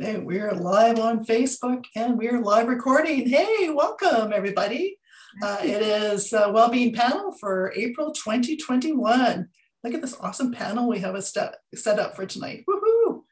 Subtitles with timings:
[0.00, 3.28] Okay, we're live on Facebook and we're live recording.
[3.28, 4.96] Hey, welcome everybody.
[5.42, 9.48] Uh, it is a well-being Panel for April 2021.
[9.82, 12.64] Look at this awesome panel we have a step, set up for tonight.
[12.68, 13.22] Woohoo!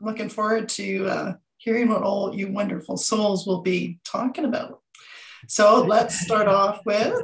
[0.00, 4.80] I'm looking forward to uh, hearing what all you wonderful souls will be talking about.
[5.46, 7.20] So let's start off with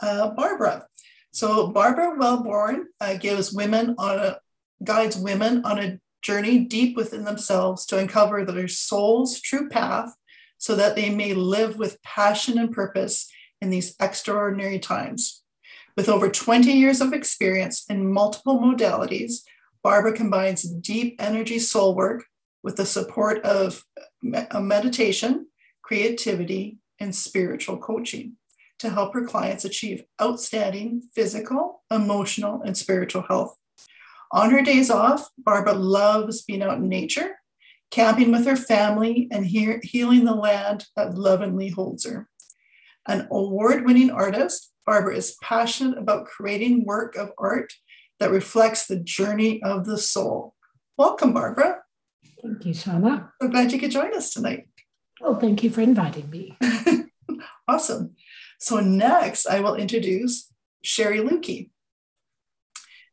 [0.00, 0.88] uh, Barbara.
[1.30, 4.38] So Barbara Wellborn uh, gives women on a
[4.82, 10.14] guides women on a journey deep within themselves to uncover their soul's true path
[10.58, 13.30] so that they may live with passion and purpose
[13.60, 15.42] in these extraordinary times.
[15.96, 19.42] With over 20 years of experience in multiple modalities,
[19.82, 22.24] Barbara combines deep energy soul work
[22.62, 23.82] with the support of
[24.34, 25.48] uh, meditation,
[25.82, 28.36] creativity, and spiritual coaching
[28.78, 33.56] to help her clients achieve outstanding physical, emotional, and spiritual health.
[34.32, 37.36] On her days off, Barbara loves being out in nature,
[37.90, 42.28] camping with her family, and he- healing the land that lovingly holds her.
[43.06, 47.74] An award winning artist, Barbara is passionate about creating work of art
[48.20, 50.54] that reflects the journey of the soul.
[50.96, 51.82] Welcome, Barbara.
[52.42, 53.30] Thank you, Shauna.
[53.40, 54.68] I'm glad you could join us tonight.
[55.20, 56.56] Well, thank you for inviting me.
[57.68, 58.16] awesome.
[58.58, 60.50] So, next, I will introduce
[60.82, 61.70] Sherry Lukey.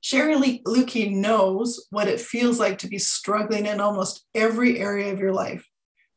[0.01, 5.19] Sherry Lukey knows what it feels like to be struggling in almost every area of
[5.19, 5.67] your life,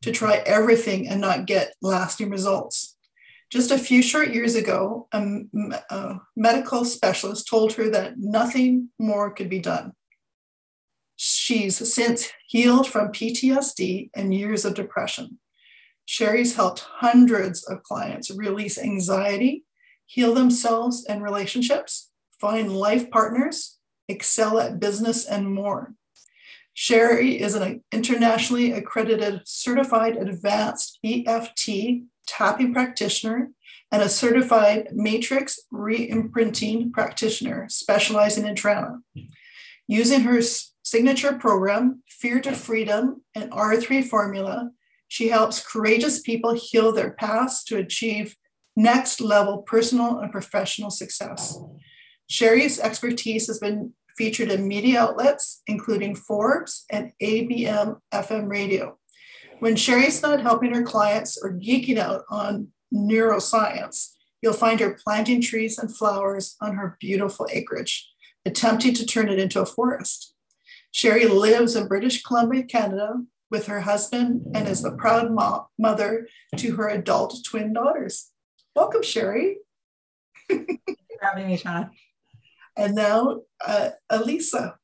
[0.03, 0.25] to mm-hmm.
[0.25, 2.97] try everything and not get lasting results.
[3.51, 5.43] Just a few short years ago, a,
[5.91, 9.93] a medical specialist told her that nothing more could be done.
[11.17, 15.39] She's since healed from PTSD and years of depression.
[16.07, 19.65] Sherry's helped hundreds of clients release anxiety,
[20.07, 22.11] heal themselves and relationships,
[22.43, 25.95] find life partners, excel at business, and more.
[26.75, 33.51] Sherry is an internationally accredited certified advanced EFT tapping practitioner
[33.93, 39.01] and a certified matrix re-imprinting practitioner specializing in trauma.
[39.87, 40.41] Using her
[40.83, 44.71] signature program, Fear to Freedom and R3 formula,
[45.07, 48.35] she helps courageous people heal their past to achieve
[48.75, 51.59] next level personal and professional success.
[52.33, 58.97] Sherry's expertise has been featured in media outlets, including Forbes and ABM FM radio.
[59.59, 65.43] When Sherry's not helping her clients or geeking out on neuroscience, you'll find her planting
[65.43, 68.11] trees and flowers on her beautiful acreage,
[68.47, 70.35] attempting to turn it into a forest.
[70.91, 73.17] Sherry lives in British Columbia, Canada,
[73.51, 76.27] with her husband and is the proud mo- mother
[76.57, 78.31] to her adult twin daughters.
[78.75, 79.59] Welcome, Sherry.
[80.49, 81.91] Thank you for having me, Shauna.
[82.77, 84.77] And now, uh, Elisa.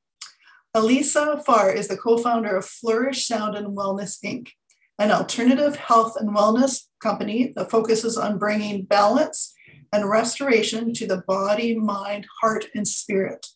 [0.75, 4.51] Elisa Farr is the co founder of Flourish Sound and Wellness Inc.,
[4.99, 9.55] an alternative health and wellness company that focuses on bringing balance
[9.93, 13.47] and restoration to the body, mind, heart, and spirit.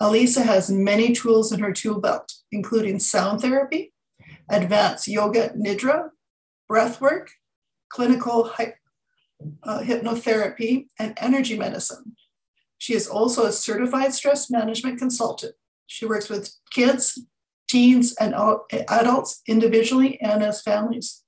[0.00, 3.92] Elisa has many tools in her tool belt, including sound therapy,
[4.48, 6.08] advanced yoga nidra,
[6.68, 7.30] breath work,
[7.90, 8.50] clinical
[9.62, 12.16] uh, hypnotherapy, and energy medicine.
[12.80, 15.54] She is also a certified stress management consultant.
[15.86, 17.20] She works with kids,
[17.68, 18.34] teens, and
[18.88, 21.22] adults individually and as families.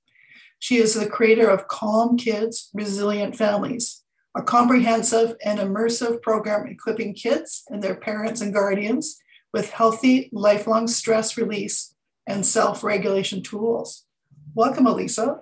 [0.57, 4.03] She is the creator of Calm Kids, Resilient Families,
[4.35, 9.19] a comprehensive and immersive program equipping kids and their parents and guardians
[9.53, 11.93] with healthy, lifelong stress release
[12.25, 14.05] and self regulation tools.
[14.55, 15.41] Welcome, Elisa.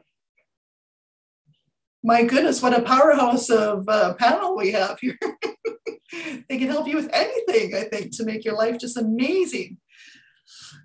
[2.03, 5.17] My goodness, what a powerhouse of uh, panel we have here.
[6.49, 9.77] they can help you with anything, I think, to make your life just amazing.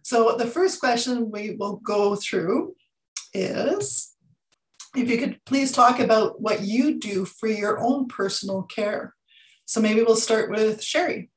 [0.02, 2.74] So, the first question we will go through
[3.32, 4.14] is
[4.94, 9.14] if you could please talk about what you do for your own personal care.
[9.64, 11.30] So, maybe we'll start with Sherry.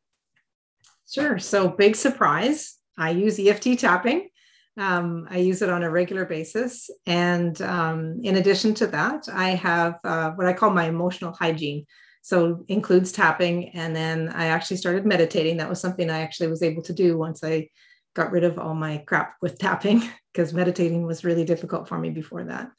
[1.10, 1.40] Sure.
[1.40, 2.76] So, big surprise.
[2.98, 4.29] I use EFT tapping
[4.80, 6.90] um, I use it on a regular basis.
[7.06, 11.86] And um, in addition to that, I have uh, what I call my emotional hygiene.
[12.22, 13.70] So includes tapping.
[13.70, 15.58] And then I actually started meditating.
[15.58, 17.70] That was something I actually was able to do once I
[18.16, 20.02] got rid of all my crap with tapping
[20.34, 22.72] because meditating was really difficult for me before that.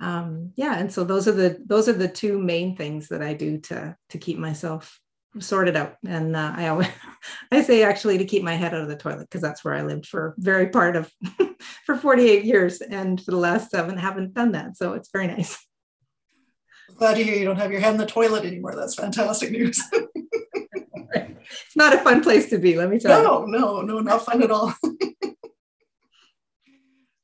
[0.00, 3.34] Um, yeah, and so those are the those are the two main things that I
[3.34, 4.98] do to to keep myself
[5.38, 5.96] sorted out.
[6.06, 6.88] And uh, I always,
[7.52, 9.82] I say actually to keep my head out of the toilet because that's where I
[9.82, 11.10] lived for very part of
[11.86, 14.76] for 48 years, and for the last seven haven't done that.
[14.76, 15.58] So it's very nice.
[16.96, 18.76] Glad to hear you don't have your head in the toilet anymore.
[18.76, 19.82] That's fantastic news.
[19.92, 23.52] it's not a fun place to be, let me tell no, you.
[23.52, 24.74] No, no, no, not fun at all.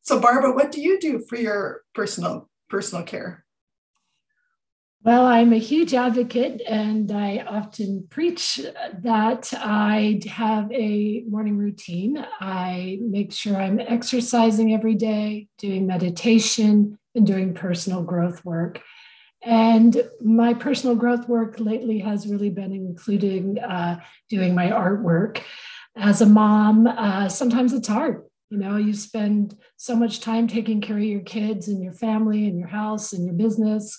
[0.09, 3.45] So Barbara, what do you do for your personal personal care?
[5.05, 8.61] Well, I'm a huge advocate, and I often preach
[9.01, 12.27] that I have a morning routine.
[12.41, 18.83] I make sure I'm exercising every day, doing meditation, and doing personal growth work.
[19.43, 25.41] And my personal growth work lately has really been including uh, doing my artwork.
[25.97, 28.25] As a mom, uh, sometimes it's hard.
[28.51, 32.49] You know, you spend so much time taking care of your kids and your family
[32.49, 33.97] and your house and your business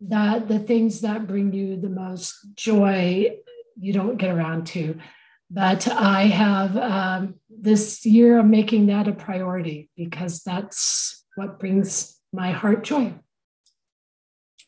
[0.00, 3.36] that the things that bring you the most joy,
[3.78, 4.98] you don't get around to.
[5.50, 12.18] But I have um, this year, I'm making that a priority because that's what brings
[12.32, 13.14] my heart joy.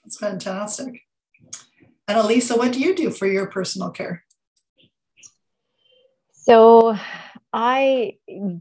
[0.05, 1.03] That's fantastic.
[2.09, 4.25] And Elisa, what do you do for your personal care?
[6.33, 6.97] So
[7.53, 8.15] I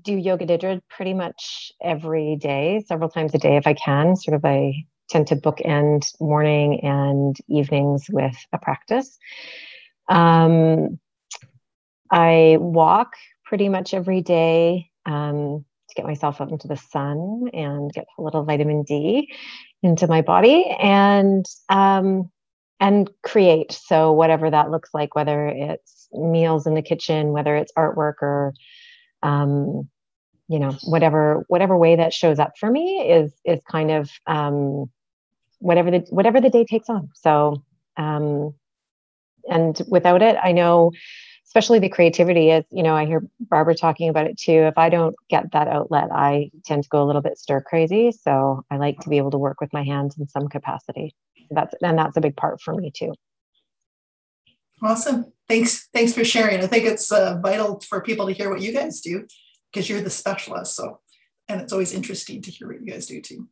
[0.04, 4.16] do yoga nidra pretty much every day, several times a day if I can.
[4.16, 9.20] Sort of I tend to bookend morning and evenings with a practice.
[10.08, 11.00] Um,
[12.10, 13.14] I walk
[13.46, 18.22] pretty much every day um, to get myself out into the sun and get a
[18.22, 19.34] little vitamin D
[19.84, 22.30] into my body and um,
[22.80, 23.72] and create.
[23.72, 28.54] So whatever that looks like, whether it's meals in the kitchen, whether it's artwork or
[29.24, 29.90] um,
[30.48, 34.90] you know whatever whatever way that shows up for me is is kind of um,
[35.62, 37.10] whatever the whatever the day takes on.
[37.14, 37.64] So
[37.98, 38.54] um,
[39.50, 40.92] and without it, I know
[41.46, 44.52] especially the creativity is you know i hear barbara talking about it too.
[44.52, 48.12] If i don't get that outlet i tend to go a little bit stir crazy.
[48.12, 51.16] So i like to be able to work with my hands in some capacity.
[51.50, 53.14] That's and that's a big part for me too.
[54.82, 55.32] Awesome.
[55.48, 56.62] Thanks thanks for sharing.
[56.62, 59.28] I think it's uh, vital for people to hear what you guys do
[59.72, 61.00] because you're the specialist so
[61.48, 63.48] and it's always interesting to hear what you guys do too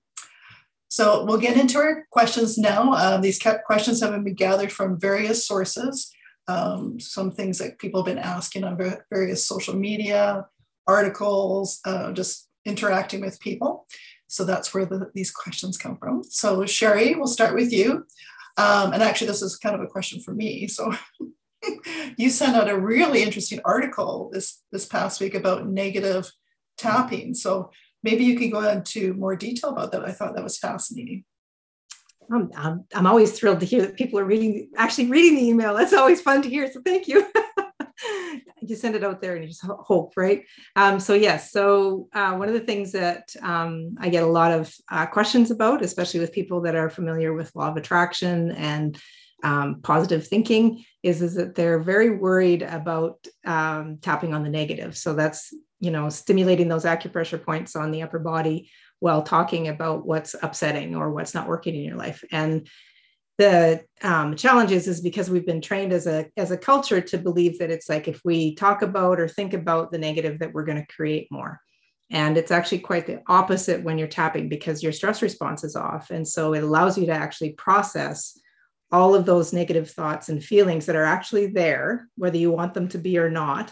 [0.89, 2.93] so we'll get into our questions now.
[2.93, 6.11] Uh, these questions have been gathered from various sources
[6.49, 8.77] um, some things that people have been asking on
[9.09, 10.47] various social media,
[10.87, 13.85] articles, uh, just interacting with people.
[14.27, 16.23] So that's where the, these questions come from.
[16.23, 18.07] So Sherry, we'll start with you.
[18.57, 20.67] Um, and actually, this is kind of a question for me.
[20.67, 20.91] So
[22.17, 26.31] you sent out a really interesting article this this past week about negative
[26.77, 27.35] tapping.
[27.35, 27.69] So
[28.03, 30.05] maybe you could go into more detail about that.
[30.05, 31.23] I thought that was fascinating.
[32.31, 35.75] I'm, I'm, always thrilled to hear that people are reading, actually reading the email.
[35.75, 36.71] That's always fun to hear.
[36.71, 37.25] So thank you.
[38.61, 40.45] you send it out there and you just hope, right?
[40.75, 44.51] Um, so yes, so uh, one of the things that um, I get a lot
[44.51, 48.99] of uh, questions about, especially with people that are familiar with law of attraction and
[49.43, 54.97] um, positive thinking, is is that they're very worried about um, tapping on the negative.
[54.97, 60.05] So that's you know stimulating those acupressure points on the upper body while talking about
[60.05, 62.23] what's upsetting or what's not working in your life.
[62.31, 62.67] And
[63.37, 67.17] the um, challenge is, is because we've been trained as a as a culture to
[67.17, 70.65] believe that it's like if we talk about or think about the negative that we're
[70.65, 71.59] going to create more.
[72.11, 76.09] And it's actually quite the opposite when you're tapping because your stress response is off.
[76.09, 78.37] And so it allows you to actually process
[78.91, 82.89] all of those negative thoughts and feelings that are actually there whether you want them
[82.89, 83.71] to be or not.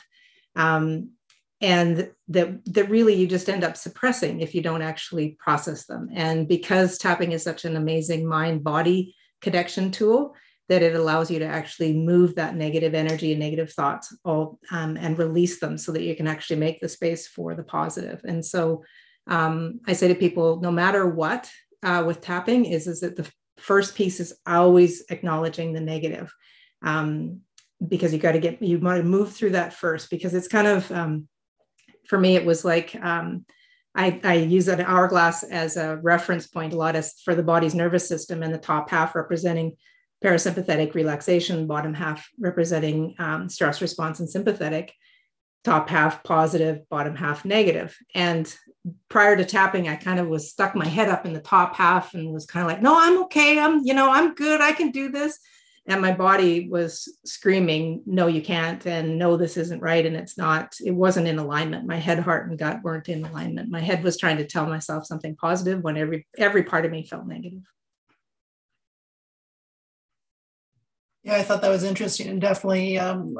[0.55, 1.11] Um,
[1.59, 6.09] and that that really you just end up suppressing if you don't actually process them.
[6.13, 10.35] And because tapping is such an amazing mind body connection tool
[10.69, 14.97] that it allows you to actually move that negative energy and negative thoughts all um,
[14.97, 18.21] and release them so that you can actually make the space for the positive.
[18.25, 18.83] And so
[19.27, 21.49] um, i say to people no matter what
[21.83, 26.33] uh, with tapping is is that the first piece is always acknowledging the negative
[26.81, 27.41] um,
[27.87, 30.67] because you got to get you want to move through that first because it's kind
[30.67, 31.27] of um,
[32.07, 33.45] for me, it was like um,
[33.95, 37.75] I, I, use an hourglass as a reference point a lot as for the body's
[37.75, 39.75] nervous system, and the top half representing
[40.23, 44.93] parasympathetic relaxation, bottom half representing um, stress response and sympathetic,
[45.63, 47.95] top half positive, bottom half negative.
[48.15, 48.53] And
[49.09, 52.13] prior to tapping, I kind of was stuck my head up in the top half
[52.13, 53.59] and was kind of like, no, I'm okay.
[53.59, 54.61] I'm, you know, I'm good.
[54.61, 55.39] I can do this
[55.87, 60.37] and my body was screaming no you can't and no this isn't right and it's
[60.37, 60.75] not.
[60.85, 61.87] It wasn't in alignment.
[61.87, 63.71] My head heart and gut weren't in alignment.
[63.71, 67.05] My head was trying to tell myself something positive when every every part of me
[67.05, 67.63] felt negative.
[71.23, 73.35] Yeah i thought that was interesting and definitely um,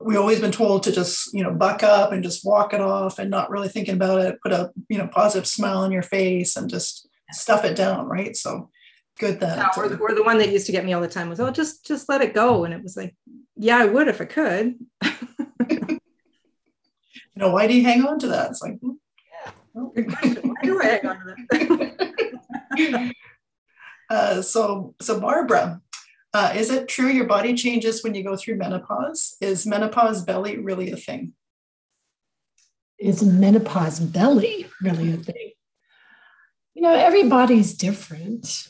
[0.00, 3.18] we've always been told to just you know buck up and just walk it off
[3.18, 4.40] and not really thinking about it.
[4.42, 8.36] Put a you know positive smile on your face and just stuff it down right?
[8.36, 8.70] So
[9.18, 11.08] good that yeah, or, the, or the one that used to get me all the
[11.08, 13.14] time was oh just just let it go and it was like
[13.56, 14.74] yeah i would if i could
[15.70, 16.00] you
[17.36, 18.90] know why do you hang on to that it's like hmm,
[19.44, 19.82] yeah.
[19.94, 20.54] good question.
[20.80, 23.14] tag on to that.
[24.10, 25.80] uh, so, so Barbara,
[26.32, 29.36] uh, is it true your body changes when you go through menopause?
[29.40, 31.32] Is menopause belly really a thing?
[32.98, 35.52] Is menopause belly really a thing?
[36.74, 38.68] You know, everybody's different.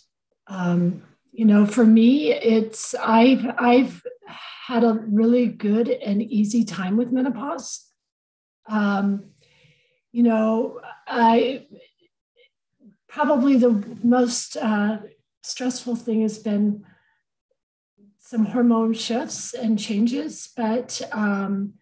[0.55, 4.07] Um, you know, for me, it's I've I've
[4.67, 7.91] had a really good and easy time with menopause.
[8.69, 9.31] Um,
[10.13, 11.67] you know, I
[13.09, 14.99] probably the most uh,
[15.43, 16.85] stressful thing has been
[18.19, 21.75] some hormone shifts and changes, but um,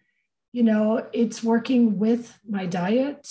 [0.51, 3.29] you know, it's working with my diet.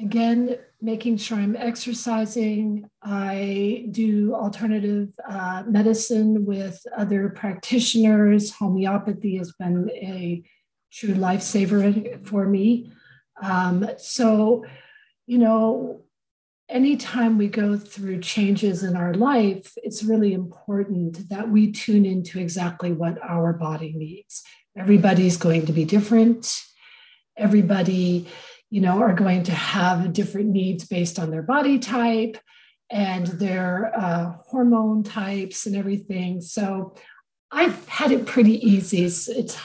[0.00, 2.88] Again, making sure I'm exercising.
[3.02, 8.52] I do alternative uh, medicine with other practitioners.
[8.52, 10.42] Homeopathy has been a
[10.92, 12.92] true lifesaver for me.
[13.42, 14.64] Um, so,
[15.26, 16.02] you know,
[16.68, 22.38] anytime we go through changes in our life, it's really important that we tune into
[22.38, 24.42] exactly what our body needs.
[24.76, 26.62] Everybody's going to be different.
[27.36, 28.28] Everybody,
[28.70, 32.38] you know, are going to have different needs based on their body type
[32.90, 36.40] and their uh, hormone types and everything.
[36.40, 36.94] So
[37.50, 39.04] I've had it pretty easy.
[39.04, 39.58] It's,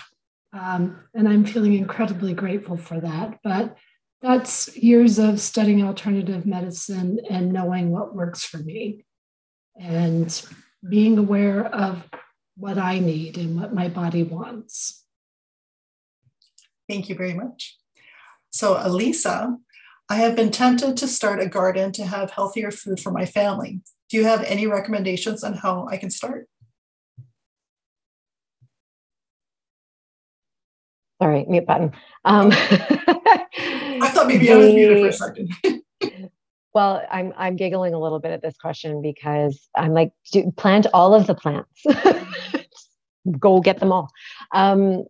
[0.53, 3.39] um, and I'm feeling incredibly grateful for that.
[3.43, 3.77] But
[4.21, 9.05] that's years of studying alternative medicine and knowing what works for me
[9.77, 10.45] and
[10.87, 12.07] being aware of
[12.55, 15.03] what I need and what my body wants.
[16.87, 17.77] Thank you very much.
[18.53, 19.57] So, Elisa,
[20.09, 23.81] I have been tempted to start a garden to have healthier food for my family.
[24.09, 26.47] Do you have any recommendations on how I can start?
[31.19, 31.93] Sorry, mute button.
[32.25, 36.29] Um, I thought maybe the, I was muted for a second.
[36.75, 40.85] well, I'm I'm giggling a little bit at this question because I'm like, do, plant
[40.93, 41.83] all of the plants.
[43.39, 44.11] Go get them all.
[44.53, 45.05] Um,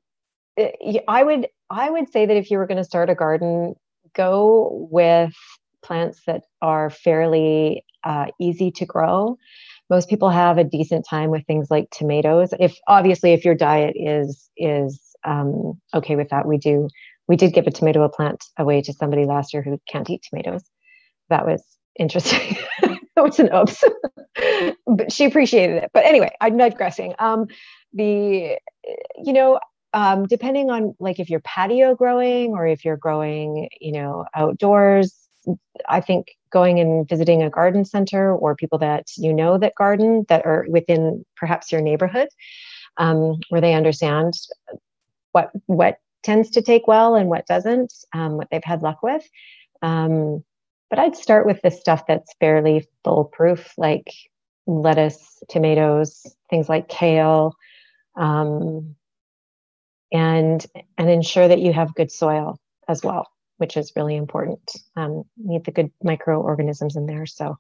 [0.58, 3.76] I would I would say that if you were going to start a garden,
[4.14, 5.34] go with
[5.84, 9.38] plants that are fairly uh, easy to grow.
[9.90, 12.54] Most people have a decent time with things like tomatoes.
[12.60, 16.88] If obviously if your diet is is um, okay with that, we do
[17.28, 20.64] we did give a tomato plant away to somebody last year who can't eat tomatoes.
[21.30, 21.64] That was
[21.98, 22.58] interesting.
[22.82, 23.84] that was an oops,
[24.88, 25.92] but she appreciated it.
[25.94, 27.16] But anyway, I'm digressing.
[27.20, 27.48] Um,
[27.94, 28.58] the
[29.24, 29.60] you know
[29.94, 35.16] um, depending on like if you're patio growing or if you're growing you know outdoors
[35.90, 40.26] i think going and visiting a garden center or people that you know that garden
[40.30, 42.30] that are within perhaps your neighborhood
[42.98, 44.34] um, where they understand
[45.32, 49.24] what what tends to take well and what doesn't, um, what they've had luck with.
[49.82, 50.44] Um,
[50.90, 54.12] but I'd start with the stuff that's fairly foolproof, like
[54.66, 57.56] lettuce, tomatoes, things like kale,
[58.16, 58.96] um,
[60.14, 60.66] and
[60.98, 63.28] and ensure that you have good soil as well,
[63.58, 64.72] which is really important.
[64.96, 67.26] Um, need the good microorganisms in there.
[67.26, 67.58] So,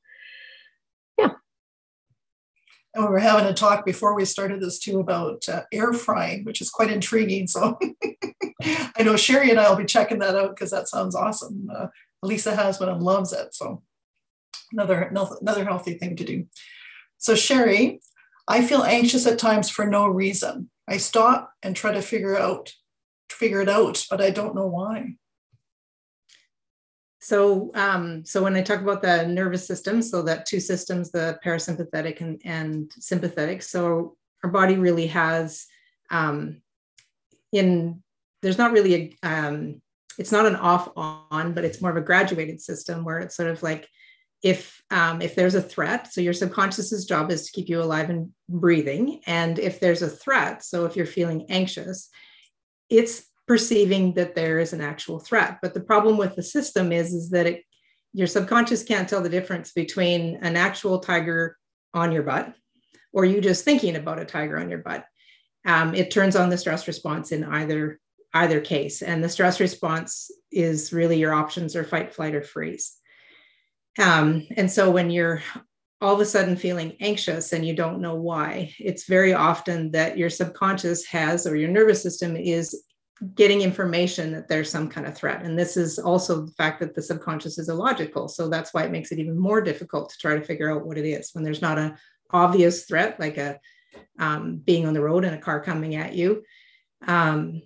[1.18, 1.32] yeah.
[2.94, 6.46] And we were having a talk before we started this too about uh, air frying,
[6.46, 7.48] which is quite intriguing.
[7.48, 7.80] So
[8.64, 11.70] I know Sherry and I will be checking that out because that sounds awesome.
[11.76, 11.88] Uh,
[12.22, 13.56] Lisa has one and loves it.
[13.56, 13.82] So
[14.72, 16.46] another, another healthy thing to do.
[17.18, 18.00] So Sherry,
[18.48, 20.70] I feel anxious at times for no reason.
[20.88, 22.74] I stop and try to figure out,
[23.30, 25.16] figure it out, but I don't know why.
[27.20, 31.40] So, um, so when I talk about the nervous system, so that two systems, the
[31.44, 33.64] parasympathetic and, and sympathetic.
[33.64, 35.66] So our body really has
[36.12, 36.62] um,
[37.54, 38.04] in
[38.42, 39.82] there's not really a um,
[40.20, 43.50] it's not an off on but it's more of a graduated system where it's sort
[43.50, 43.88] of like
[44.44, 48.10] if um, if there's a threat so your subconscious's job is to keep you alive
[48.10, 52.10] and breathing and if there's a threat so if you're feeling anxious
[52.90, 57.14] it's perceiving that there is an actual threat but the problem with the system is
[57.14, 57.64] is that it
[58.14, 61.58] your subconscious can't tell the difference between an actual tiger
[61.94, 62.54] on your butt
[63.12, 65.06] or you just thinking about a tiger on your butt
[65.66, 68.00] um, it turns on the stress response in either
[68.34, 69.02] either case.
[69.02, 72.94] And the stress response is really your options are fight, flight, or freeze.
[74.00, 75.42] Um, and so when you're
[76.02, 80.18] all of a sudden feeling anxious and you don't know why, it's very often that
[80.18, 82.84] your subconscious has or your nervous system is
[83.36, 85.44] getting information that there's some kind of threat.
[85.44, 88.28] And this is also the fact that the subconscious is illogical.
[88.28, 90.98] So that's why it makes it even more difficult to try to figure out what
[90.98, 91.96] it is when there's not an
[92.32, 93.60] obvious threat like a
[94.20, 96.44] um, being on the road and a car coming at you.
[97.08, 97.62] Um,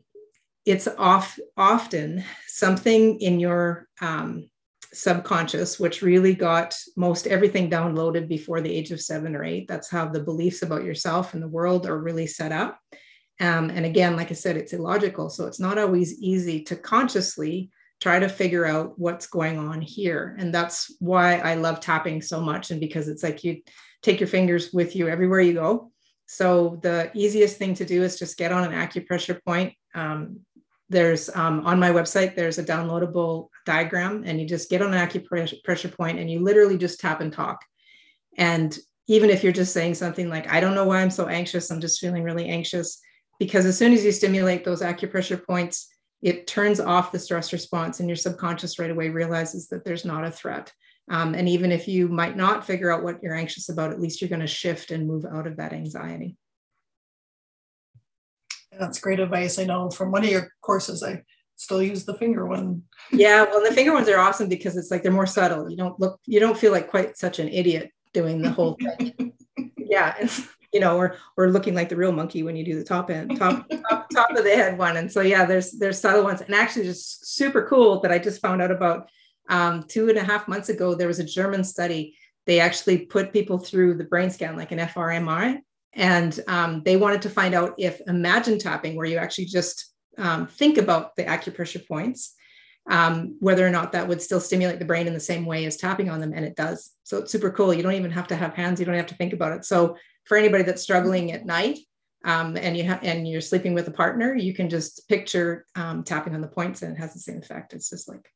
[0.66, 4.50] it's off, often something in your um,
[4.98, 9.68] subconscious, which really got most everything downloaded before the age of seven or eight.
[9.68, 12.80] That's how the beliefs about yourself and the world are really set up.
[13.40, 15.30] Um, and again, like I said, it's illogical.
[15.30, 20.36] So it's not always easy to consciously try to figure out what's going on here.
[20.40, 22.72] And that's why I love tapping so much.
[22.72, 23.62] And because it's like you
[24.02, 25.92] take your fingers with you everywhere you go.
[26.26, 29.74] So the easiest thing to do is just get on an acupressure point.
[29.96, 30.42] Um,
[30.90, 35.08] there's um, on my website, there's a downloadable diagram, and you just get on an
[35.08, 37.64] acupressure point and you literally just tap and talk.
[38.38, 38.78] And
[39.08, 41.82] even if you're just saying something like, I don't know why I'm so anxious, I'm
[41.82, 43.00] just feeling really anxious,
[43.40, 45.88] because as soon as you stimulate those acupressure points,
[46.22, 50.26] it turns off the stress response, and your subconscious right away realizes that there's not
[50.26, 50.72] a threat.
[51.10, 54.20] Um, and even if you might not figure out what you're anxious about, at least
[54.20, 56.36] you're going to shift and move out of that anxiety.
[58.80, 59.60] That's great advice.
[59.60, 61.24] I know from one of your courses, I
[61.56, 62.84] still use the finger one.
[63.12, 65.70] yeah, well, the finger ones are awesome because it's like they're more subtle.
[65.70, 69.34] You don't look, you don't feel like quite such an idiot doing the whole thing.
[69.78, 72.84] yeah, it's you know, or or looking like the real monkey when you do the
[72.84, 74.98] top end, top top, top of the head one.
[74.98, 78.42] And so yeah, there's there's subtle ones, and actually just super cool that I just
[78.42, 79.10] found out about
[79.50, 80.96] um, two and a half months ago.
[80.96, 82.18] There was a German study.
[82.46, 85.60] They actually put people through the brain scan, like an fMRI,
[85.94, 90.48] and um, they wanted to find out if imagine tapping, where you actually just um,
[90.48, 92.36] think about the acupressure points,
[92.90, 95.78] um, whether or not that would still stimulate the brain in the same way as
[95.78, 96.34] tapping on them.
[96.34, 96.92] And it does.
[97.04, 97.74] So it's super cool.
[97.74, 98.80] You don't even have to have hands.
[98.80, 99.66] You don't have to think about it.
[99.66, 101.80] So for anybody that's struggling at night
[102.26, 106.04] um, and you have and you're sleeping with a partner, you can just picture um,
[106.04, 107.74] tapping on the points and it has the same effect.
[107.74, 108.30] It's just like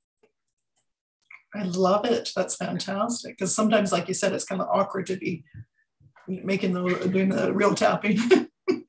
[1.54, 2.32] I love it.
[2.36, 3.38] That's fantastic.
[3.38, 5.44] Because sometimes, like you said, it's kind of awkward to be
[6.28, 8.18] making the doing the real tapping.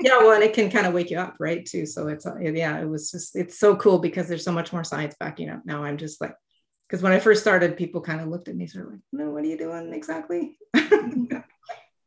[0.01, 1.65] yeah, well, and it can kind of wake you up, right?
[1.65, 1.87] Too.
[1.87, 4.85] So it's uh, yeah, it was just it's so cool because there's so much more
[4.85, 5.63] science backing up.
[5.65, 6.35] Now I'm just like,
[6.89, 9.31] because when I first started, people kind of looked at me sort of like, no,
[9.31, 10.57] what are you doing exactly?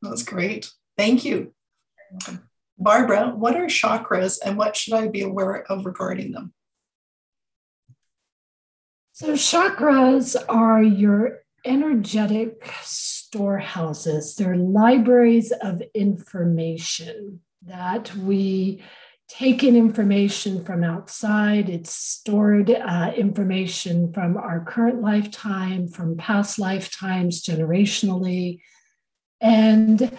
[0.01, 0.70] That's great.
[0.98, 1.53] Thank you.
[2.77, 6.53] Barbara, what are chakras and what should I be aware of regarding them?
[9.14, 12.70] So, chakras are your energetic
[13.27, 18.83] storehouses, they're libraries of information that we
[19.27, 21.70] take in information from outside.
[21.70, 28.61] It's stored uh, information from our current lifetime, from past lifetimes, generationally.
[29.42, 30.16] And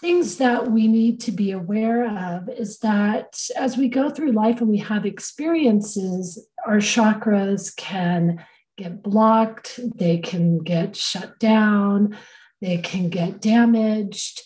[0.00, 4.60] things that we need to be aware of is that as we go through life
[4.60, 8.42] and we have experiences, our chakras can
[8.80, 12.16] get blocked, they can get shut down,
[12.60, 14.40] they can get damaged.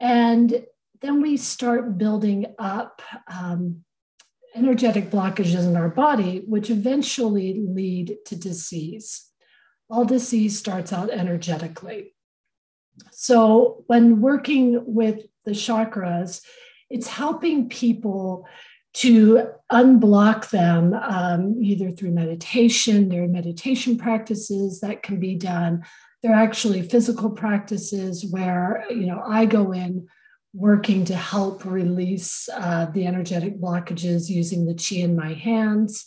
[0.00, 0.64] And
[1.00, 3.84] then we start building up um,
[4.54, 9.30] energetic blockages in our body, which eventually lead to disease.
[9.88, 12.14] All disease starts out energetically.
[13.12, 16.42] So, when working with the chakras,
[16.90, 18.48] it's helping people
[18.94, 25.84] to unblock them um, either through meditation, there are meditation practices that can be done.
[26.22, 30.08] There are actually physical practices where, you know, I go in
[30.54, 36.06] working to help release uh, the energetic blockages using the chi in my hands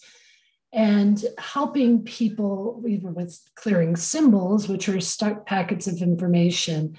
[0.73, 6.97] and helping people, even with clearing symbols, which are stuck packets of information,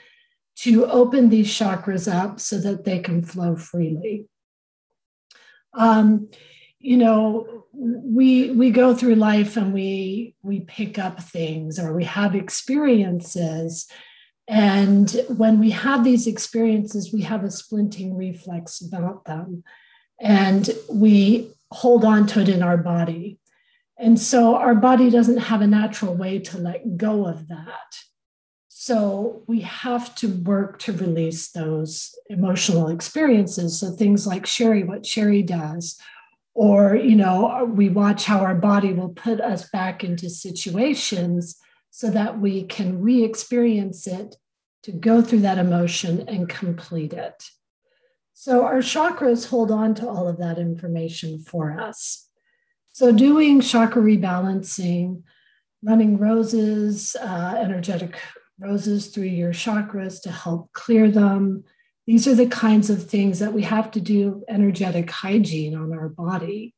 [0.54, 4.26] to open these chakras up so that they can flow freely.
[5.74, 6.28] Um,
[6.78, 12.04] you know, we we go through life and we we pick up things or we
[12.04, 13.86] have experiences,
[14.48, 19.62] and when we have these experiences, we have a splinting reflex about them,
[20.20, 23.38] and we hold on to it in our body.
[23.98, 27.98] And so our body doesn't have a natural way to let go of that.
[28.82, 33.78] So we have to work to release those emotional experiences.
[33.78, 36.00] So things like Sherry, what Sherry does,
[36.52, 41.60] or you know, we watch how our body will put us back into situations
[41.92, 44.34] so that we can re-experience it
[44.82, 47.50] to go through that emotion and complete it.
[48.34, 52.26] So our chakras hold on to all of that information for us.
[52.92, 55.22] So, doing chakra rebalancing,
[55.84, 58.16] running roses, uh, energetic
[58.62, 61.64] roses through your chakras to help clear them.
[62.06, 66.08] These are the kinds of things that we have to do energetic hygiene on our
[66.08, 66.74] body.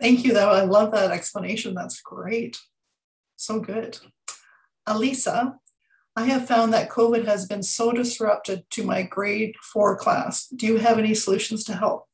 [0.00, 0.50] Thank you, though.
[0.50, 1.74] I love that explanation.
[1.74, 2.58] That's great.
[3.36, 3.98] So good.
[4.86, 5.56] Elisa,
[6.16, 10.46] I have found that COVID has been so disrupted to my grade four class.
[10.48, 12.06] Do you have any solutions to help?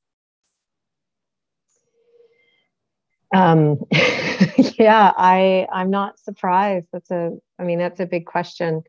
[3.35, 6.87] Um, yeah, I I'm not surprised.
[6.93, 8.83] That's a I mean that's a big question.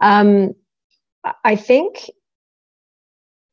[0.00, 0.54] Um,
[1.44, 2.10] I think.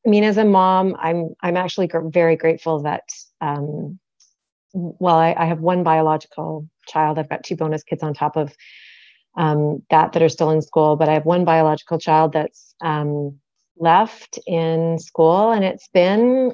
[0.06, 3.04] I mean, as a mom, I'm I'm actually gr- very grateful that.
[3.42, 4.00] Um,
[4.74, 7.20] well, I, I have one biological child.
[7.20, 8.56] I've got two bonus kids on top of
[9.38, 13.40] um, that that are still in school, but I have one biological child that's um,
[13.78, 16.54] left in school, and it's been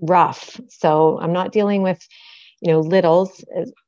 [0.00, 0.60] rough.
[0.68, 2.00] So I'm not dealing with,
[2.60, 3.44] you know, littles,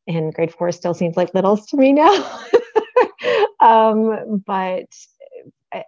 [0.07, 2.41] and grade four still seems like littles to me now.
[3.61, 4.87] um, but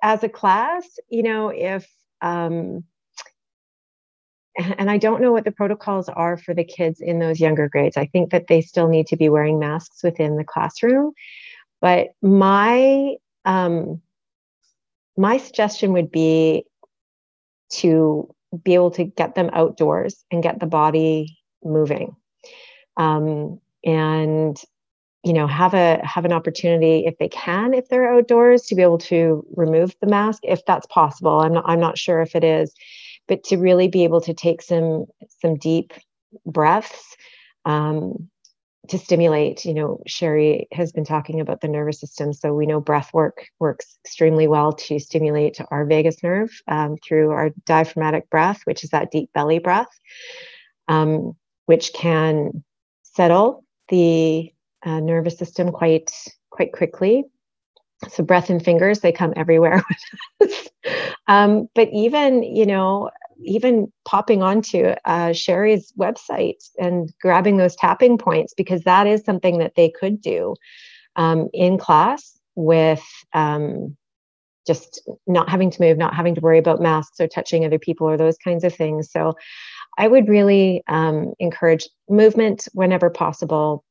[0.02, 1.88] as a class, you know, if
[2.20, 2.84] um,
[4.78, 7.96] and I don't know what the protocols are for the kids in those younger grades.
[7.96, 11.12] I think that they still need to be wearing masks within the classroom.
[11.80, 14.02] But my um,
[15.16, 16.64] my suggestion would be
[17.70, 22.14] to be able to get them outdoors and get the body moving
[22.96, 24.60] um, and
[25.24, 28.82] you know have a have an opportunity if they can if they're outdoors to be
[28.82, 31.40] able to remove the mask if that's possible.
[31.40, 32.74] I'm not i'm not sure if it is
[33.28, 35.06] but to really be able to take some
[35.40, 35.92] some deep
[36.46, 37.16] breaths
[37.64, 38.28] um,
[38.88, 42.32] to stimulate you know sherry has been talking about the nervous system.
[42.32, 47.30] So we know breath work works extremely well to stimulate our vagus nerve um, through
[47.30, 50.00] our diaphragmatic breath which is that deep belly breath
[50.88, 52.64] um, which can
[53.14, 54.52] settle the
[54.84, 56.10] uh, nervous system quite
[56.50, 57.24] quite quickly
[58.08, 59.82] so breath and fingers they come everywhere
[61.28, 63.10] um, but even you know
[63.44, 69.58] even popping onto uh, Sherry's website and grabbing those tapping points because that is something
[69.58, 70.54] that they could do
[71.16, 73.96] um, in class with um,
[74.66, 78.08] just not having to move, not having to worry about masks or touching other people
[78.08, 79.10] or those kinds of things.
[79.10, 79.34] So
[79.98, 83.84] I would really um, encourage movement whenever possible,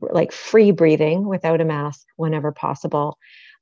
[0.00, 3.18] like free breathing without a mask whenever possible.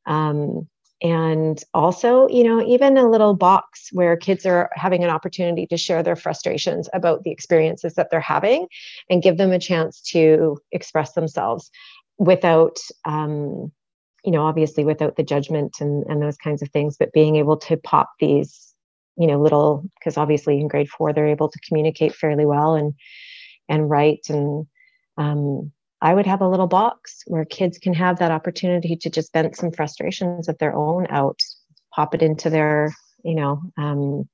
[0.06, 0.68] Um,
[1.02, 5.76] and also you know even a little box where kids are having an opportunity to
[5.76, 8.66] share their frustrations about the experiences that they're having
[9.08, 11.70] and give them a chance to express themselves
[12.18, 13.72] without um,
[14.24, 17.56] you know obviously without the judgment and, and those kinds of things but being able
[17.56, 18.69] to pop these
[19.16, 22.94] you know little because obviously in grade four they're able to communicate fairly well and
[23.68, 24.66] and write and
[25.16, 29.32] um, I would have a little box where kids can have that opportunity to just
[29.32, 31.40] vent some frustrations of their own out,
[31.94, 34.28] pop it into their, you know, um,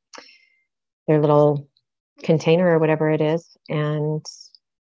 [1.09, 1.69] their little
[2.23, 4.25] container or whatever it is, and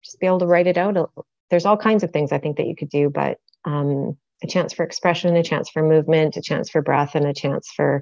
[0.03, 1.11] just be able to write it out.
[1.49, 4.71] There's all kinds of things I think that you could do, but um, a chance
[4.71, 8.01] for expression, a chance for movement, a chance for breath, and a chance for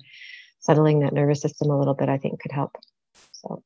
[0.67, 2.75] settling that nervous system a little bit, I think could help.
[3.31, 3.63] So,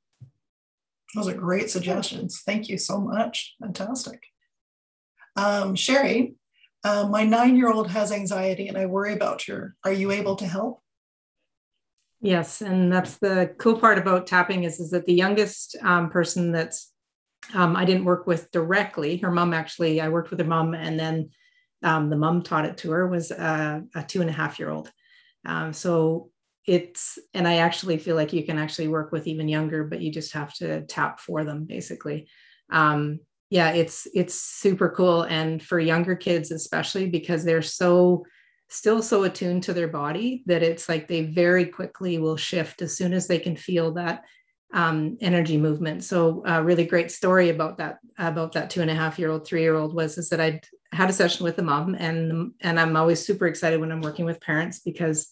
[1.16, 2.42] those are great suggestions.
[2.46, 3.56] Thank you so much.
[3.60, 4.22] Fantastic.
[5.36, 6.36] Um, Sherry,
[6.84, 9.76] uh, my nine year old has anxiety and I worry about her.
[9.84, 10.82] Are you able to help?
[12.22, 16.52] Yes, and that's the cool part about tapping is, is that the youngest um, person
[16.52, 16.94] that's
[17.56, 19.18] um, I didn't work with directly.
[19.18, 21.32] Her mom actually, I worked with her mom, and then
[21.82, 24.70] um, the mom taught it to her was a, a two and a half year
[24.70, 24.92] old.
[25.44, 26.30] Um, so
[26.66, 30.12] it's, and I actually feel like you can actually work with even younger, but you
[30.12, 32.28] just have to tap for them basically.
[32.72, 33.20] Um,
[33.52, 38.26] yeah it's it's super cool and for younger kids especially because they're so
[38.70, 42.98] still so attuned to their body that it's like they very quickly will shift as
[42.98, 44.24] soon as they can feel that
[44.74, 48.96] um, energy movement so a really great story about that about that two and a
[48.96, 50.60] half year old three year old was is that i
[50.94, 54.24] had a session with a mom and and i'm always super excited when i'm working
[54.24, 55.28] with parents because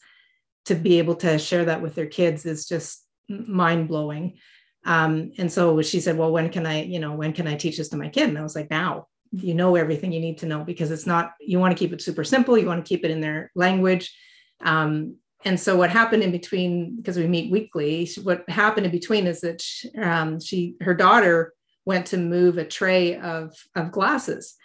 [0.69, 4.37] to be able to share that with their kids is just mind blowing
[4.85, 7.77] um, and so she said, well, when can I, you know, when can I teach
[7.77, 8.29] this to my kid?
[8.29, 11.33] And I was like, now you know everything you need to know because it's not,
[11.39, 12.57] you want to keep it super simple.
[12.57, 14.15] You want to keep it in their language.
[14.61, 19.27] Um, and so what happened in between, because we meet weekly, what happened in between
[19.27, 21.53] is that she, um, she her daughter
[21.85, 24.55] went to move a tray of, of glasses.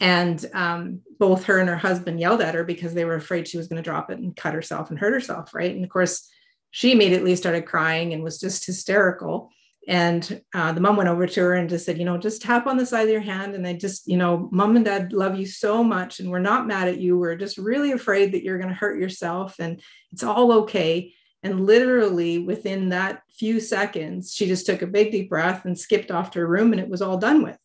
[0.00, 3.58] And um, both her and her husband yelled at her because they were afraid she
[3.58, 5.54] was going to drop it and cut herself and hurt herself.
[5.54, 5.74] Right.
[5.74, 6.28] And of course,
[6.70, 9.50] she immediately started crying and was just hysterical
[9.88, 12.66] and uh, the mom went over to her and just said you know just tap
[12.66, 15.38] on the side of your hand and they just you know mom and dad love
[15.38, 18.58] you so much and we're not mad at you we're just really afraid that you're
[18.58, 19.80] going to hurt yourself and
[20.12, 25.30] it's all okay and literally within that few seconds she just took a big deep
[25.30, 27.58] breath and skipped off to her room and it was all done with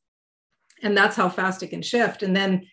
[0.86, 2.22] and that's how fast it can shift.
[2.22, 2.68] And then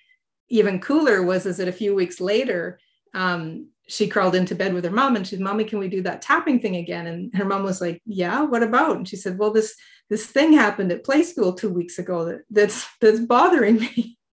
[0.50, 2.78] even cooler was is that a few weeks later
[3.14, 6.02] um, she crawled into bed with her mom and she said, mommy can we do
[6.02, 7.06] that tapping thing again?
[7.06, 8.96] And her mom was like yeah what about?
[8.96, 9.74] And she said well this
[10.10, 14.18] this thing happened at play school two weeks ago that, that's that's bothering me.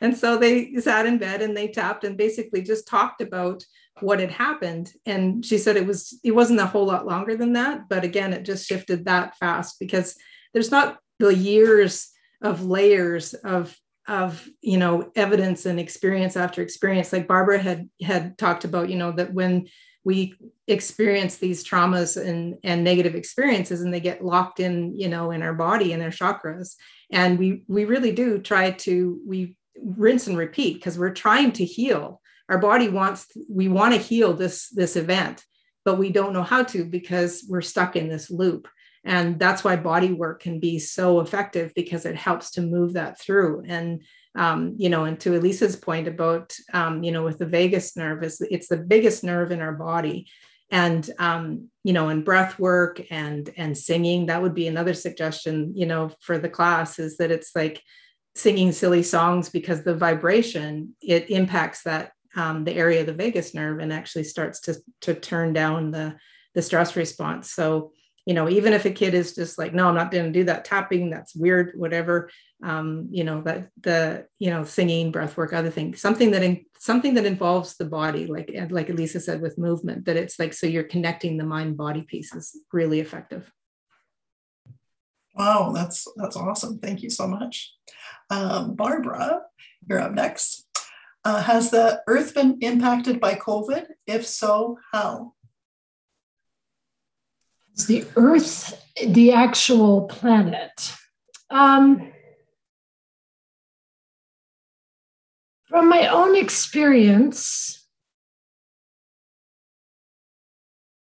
[0.00, 3.64] And so they sat in bed and they tapped and basically just talked about
[4.00, 4.92] what had happened.
[5.06, 8.32] And she said it was it wasn't a whole lot longer than that but again
[8.32, 10.16] it just shifted that fast because
[10.52, 12.10] there's not the years
[12.44, 13.76] of layers of
[14.06, 17.12] of you know evidence and experience after experience.
[17.12, 19.66] Like barbara had had talked about you know that when
[20.04, 20.34] we
[20.68, 25.42] experience these traumas and and negative experiences and they get locked in you know in
[25.42, 26.74] our body and our chakras.
[27.10, 31.64] And we we really do try to we rinse and repeat because we're trying to
[31.64, 32.20] heal.
[32.48, 35.44] Our body wants we want to heal this this event
[35.84, 38.68] but we don't know how to because we're stuck in this loop
[39.04, 43.20] and that's why body work can be so effective because it helps to move that
[43.20, 43.64] through.
[43.66, 44.02] And
[44.36, 48.24] um, you know and to elisa's point about um, you know with the vagus nerve
[48.24, 50.26] is it's the biggest nerve in our body.
[50.70, 55.72] And um, you know and breath work and and singing that would be another suggestion
[55.76, 57.82] you know for the class is that it's like
[58.34, 63.54] singing silly songs because the vibration it impacts that um, the area of the vagus
[63.54, 66.16] nerve and actually starts to to turn down the
[66.54, 67.50] the stress response.
[67.50, 67.92] So
[68.26, 70.44] you know even if a kid is just like no i'm not going to do
[70.44, 72.30] that tapping that's weird whatever
[72.62, 76.64] um, you know that the you know singing breath work other things something that in,
[76.78, 80.66] something that involves the body like like elisa said with movement that it's like so
[80.66, 83.50] you're connecting the mind body piece is really effective.
[85.34, 86.78] Wow that's that's awesome.
[86.78, 87.74] Thank you so much.
[88.30, 89.40] Um, barbara
[89.88, 90.66] you're up next.
[91.24, 93.86] Uh, has the earth been impacted by covid?
[94.06, 95.32] If so how
[97.86, 100.94] the Earth, the actual planet.
[101.50, 102.12] Um,
[105.66, 107.84] from my own experience,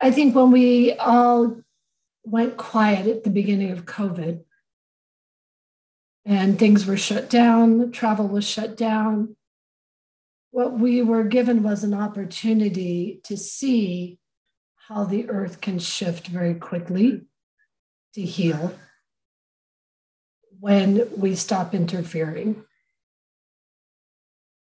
[0.00, 1.60] I think when we all
[2.24, 4.42] went quiet at the beginning of COVID
[6.24, 9.36] and things were shut down, travel was shut down,
[10.50, 14.18] what we were given was an opportunity to see
[14.88, 17.22] how the earth can shift very quickly
[18.14, 18.74] to heal
[20.60, 22.64] when we stop interfering.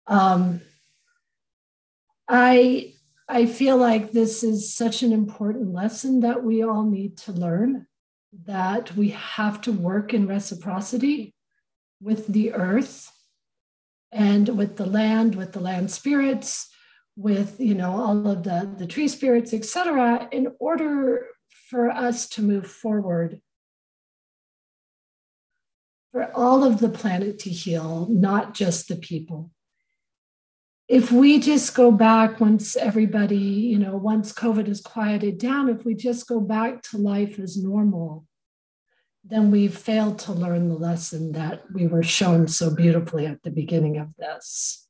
[0.07, 0.61] Um,
[2.29, 2.95] I
[3.29, 7.87] I feel like this is such an important lesson that we all need to learn
[8.47, 11.35] that we have to work in reciprocity
[12.01, 13.13] with the earth
[14.11, 16.71] and with the land, with the land spirits,
[17.19, 21.27] with you know all of the the tree spirits etc in order
[21.69, 23.41] for us to move forward.
[26.13, 29.51] For all of the planet to heal not just the people.
[30.89, 35.85] If we just go back once everybody you know once covid is quieted down if
[35.85, 38.25] we just go back to life as normal
[39.23, 43.51] then we've failed to learn the lesson that we were shown so beautifully at the
[43.51, 44.88] beginning of this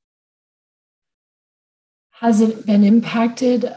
[2.20, 3.72] has it been impacted?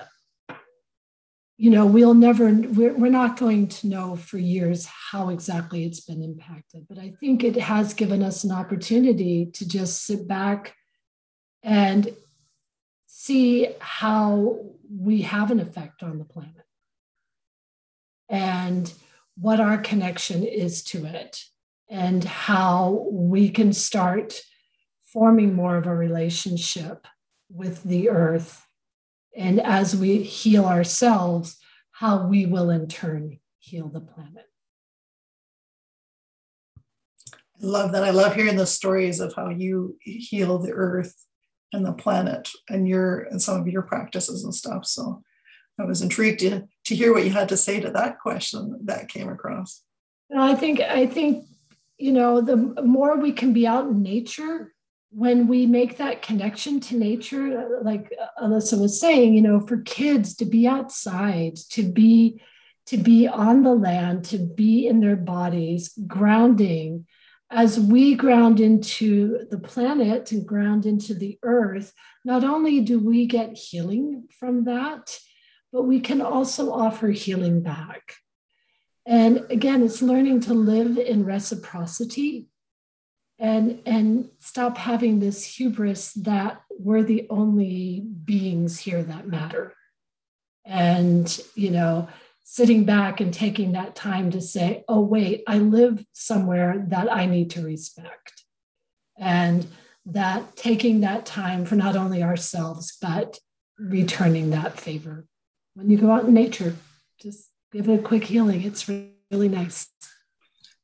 [1.57, 5.99] You know, we'll never, we're, we're not going to know for years how exactly it's
[5.99, 10.75] been impacted, but I think it has given us an opportunity to just sit back
[11.61, 12.15] and
[13.05, 16.65] see how we have an effect on the planet
[18.27, 18.91] and
[19.37, 21.43] what our connection is to it
[21.89, 24.41] and how we can start
[25.03, 27.05] forming more of a relationship
[27.53, 28.65] with the earth.
[29.35, 31.57] And as we heal ourselves,
[31.91, 34.47] how we will in turn heal the planet.
[37.61, 38.03] I love that.
[38.03, 41.15] I love hearing the stories of how you heal the earth
[41.71, 44.85] and the planet and your and some of your practices and stuff.
[44.85, 45.21] So
[45.79, 49.09] I was intrigued to, to hear what you had to say to that question that
[49.09, 49.83] came across.
[50.35, 51.45] I think I think
[51.97, 54.73] you know the more we can be out in nature
[55.11, 60.35] when we make that connection to nature, like Alyssa was saying, you know, for kids
[60.37, 62.41] to be outside, to be
[62.87, 67.05] to be on the land, to be in their bodies, grounding,
[67.49, 71.93] as we ground into the planet and ground into the earth,
[72.23, 75.19] not only do we get healing from that,
[75.71, 78.15] but we can also offer healing back.
[79.05, 82.47] And again, it's learning to live in reciprocity
[83.41, 89.73] and and stop having this hubris that we're the only beings here that matter
[90.63, 92.07] and you know
[92.43, 97.25] sitting back and taking that time to say oh wait i live somewhere that i
[97.25, 98.43] need to respect
[99.17, 99.67] and
[100.05, 103.39] that taking that time for not only ourselves but
[103.77, 105.25] returning that favor
[105.73, 106.75] when you go out in nature.
[107.19, 108.63] Just give it a quick healing.
[108.63, 109.87] It's really nice.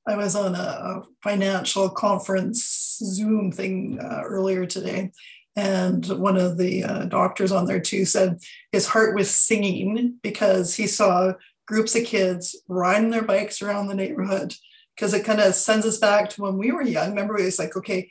[0.08, 5.12] I was on a, financial conference Zoom thing uh, earlier today,
[5.56, 8.40] and one of the uh, doctors on there too said
[8.72, 11.34] his heart was singing because he saw
[11.68, 14.54] groups of kids riding their bikes around the neighborhood
[14.96, 17.10] because it kind of sends us back to when we were young.
[17.10, 18.10] Remember, it was like, okay,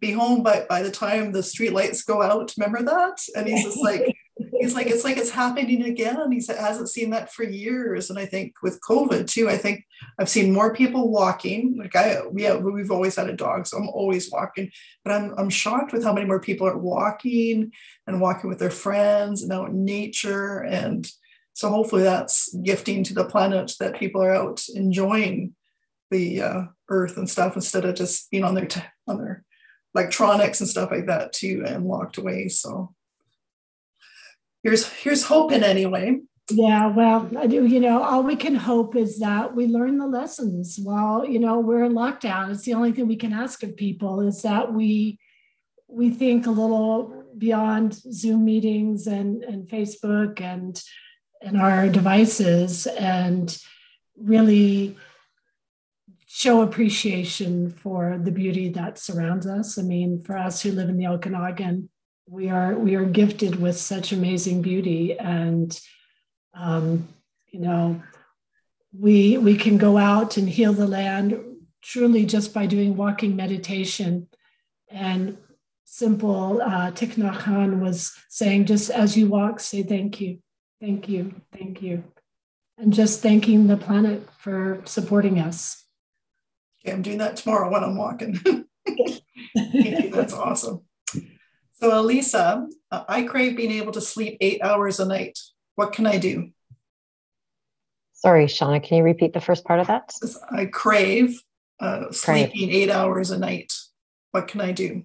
[0.00, 2.52] be home by, by the time the street lights go out.
[2.58, 3.18] Remember that?
[3.34, 4.14] And he's just like,
[4.60, 6.30] he's like, it's like it's happening again.
[6.30, 8.10] He hasn't seen that for years.
[8.10, 9.84] And I think with COVID too, I think
[10.18, 11.76] I've seen more people walking.
[11.78, 14.70] Like I, we have, we've always had a dog, so I'm always walking.
[15.04, 17.72] But I'm, I'm shocked with how many more people are walking
[18.06, 20.60] and walking with their friends and out in nature.
[20.60, 21.10] And
[21.54, 25.54] so hopefully that's gifting to the planet that people are out enjoying
[26.10, 29.44] the uh, earth and stuff instead of just being on their t- on their
[29.94, 32.48] electronics and stuff like that too and locked away.
[32.48, 32.94] So
[34.68, 36.20] here's here's hoping anyway.
[36.50, 37.66] Yeah, well, I do.
[37.66, 41.58] You know, all we can hope is that we learn the lessons while you know
[41.58, 42.50] we're in lockdown.
[42.50, 45.18] It's the only thing we can ask of people is that we
[45.88, 50.82] we think a little beyond Zoom meetings and and Facebook and
[51.40, 53.56] and our devices and
[54.16, 54.96] really
[56.26, 59.78] show appreciation for the beauty that surrounds us.
[59.78, 61.88] I mean, for us who live in the Okanagan,
[62.30, 65.80] we are we are gifted with such amazing beauty and
[66.54, 67.08] um,
[67.50, 68.02] you know
[68.92, 71.38] we we can go out and heal the land
[71.82, 74.28] truly just by doing walking meditation.
[74.90, 75.38] And
[75.84, 80.38] simple uh, Thich Nhat was saying just as you walk say thank you
[80.80, 82.04] thank you thank you.
[82.76, 85.84] And just thanking the planet for supporting us.
[86.80, 88.38] Okay i'm doing that tomorrow when i'm walking.
[90.12, 90.87] That's awesome
[91.80, 95.38] so, Elisa, uh, I crave being able to sleep eight hours a night.
[95.76, 96.50] What can I do?
[98.14, 100.12] Sorry, Shauna, can you repeat the first part of that?
[100.50, 101.40] I crave
[101.78, 103.72] uh, sleeping eight hours a night.
[104.32, 105.04] What can I do?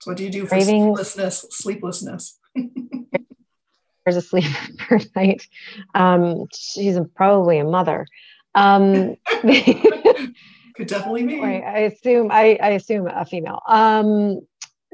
[0.00, 1.46] So, what do you do for Craving, sleeplessness?
[1.50, 2.38] Sleeplessness.
[4.04, 4.44] There's a sleep
[4.78, 5.46] per night.
[5.94, 8.06] Um, she's probably a mother.
[8.54, 11.42] Um, Could definitely be.
[11.42, 12.28] I assume.
[12.30, 13.60] I, I assume a female.
[13.68, 14.40] Um,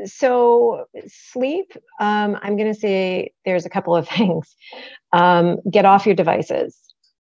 [0.05, 4.55] so sleep um, i'm going to say there's a couple of things.
[5.13, 6.79] Um, get off your devices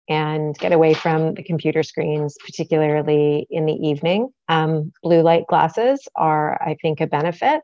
[0.08, 4.30] and get away from the computer screens particularly in the evening.
[4.48, 7.62] Um, blue light glasses are i think a benefit.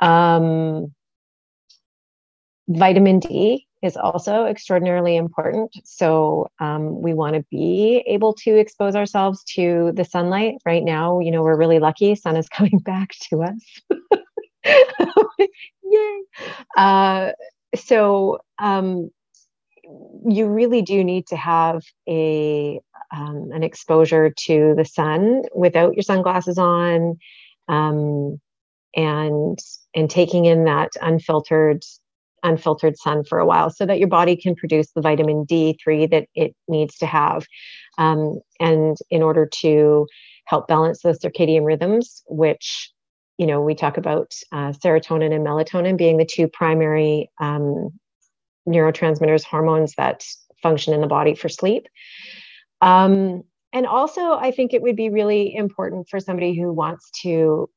[0.00, 0.94] Um,
[2.68, 5.76] vitamin d is also extraordinarily important.
[5.84, 10.56] So um, we want to be able to expose ourselves to the sunlight.
[10.66, 12.14] Right now, you know, we're really lucky.
[12.14, 13.80] Sun is coming back to us.
[15.84, 16.22] Yay!
[16.76, 17.32] Uh,
[17.76, 19.10] so um,
[20.28, 26.02] you really do need to have a um, an exposure to the sun without your
[26.02, 27.18] sunglasses on,
[27.68, 28.40] um,
[28.94, 29.58] and
[29.94, 31.82] and taking in that unfiltered
[32.42, 36.26] unfiltered sun for a while so that your body can produce the vitamin D3 that
[36.34, 37.46] it needs to have.
[37.98, 40.06] Um, and in order to
[40.46, 42.92] help balance those circadian rhythms, which
[43.38, 47.90] you know we talk about uh, serotonin and melatonin being the two primary um,
[48.68, 50.24] neurotransmitters hormones that
[50.62, 51.86] function in the body for sleep
[52.82, 57.70] um, and also i think it would be really important for somebody who wants to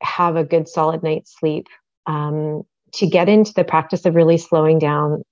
[0.00, 1.66] have a good solid night's sleep
[2.06, 5.22] um, to get into the practice of really slowing down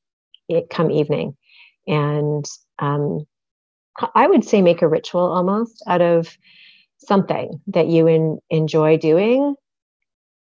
[0.48, 1.36] it come evening.
[1.86, 2.44] And
[2.78, 3.26] um,
[4.14, 6.36] i would say make a ritual almost out of
[6.98, 9.54] something that you in, enjoy doing.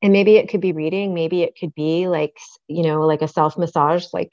[0.02, 3.28] And maybe it could be reading maybe it could be like you know like a
[3.28, 4.32] self massage like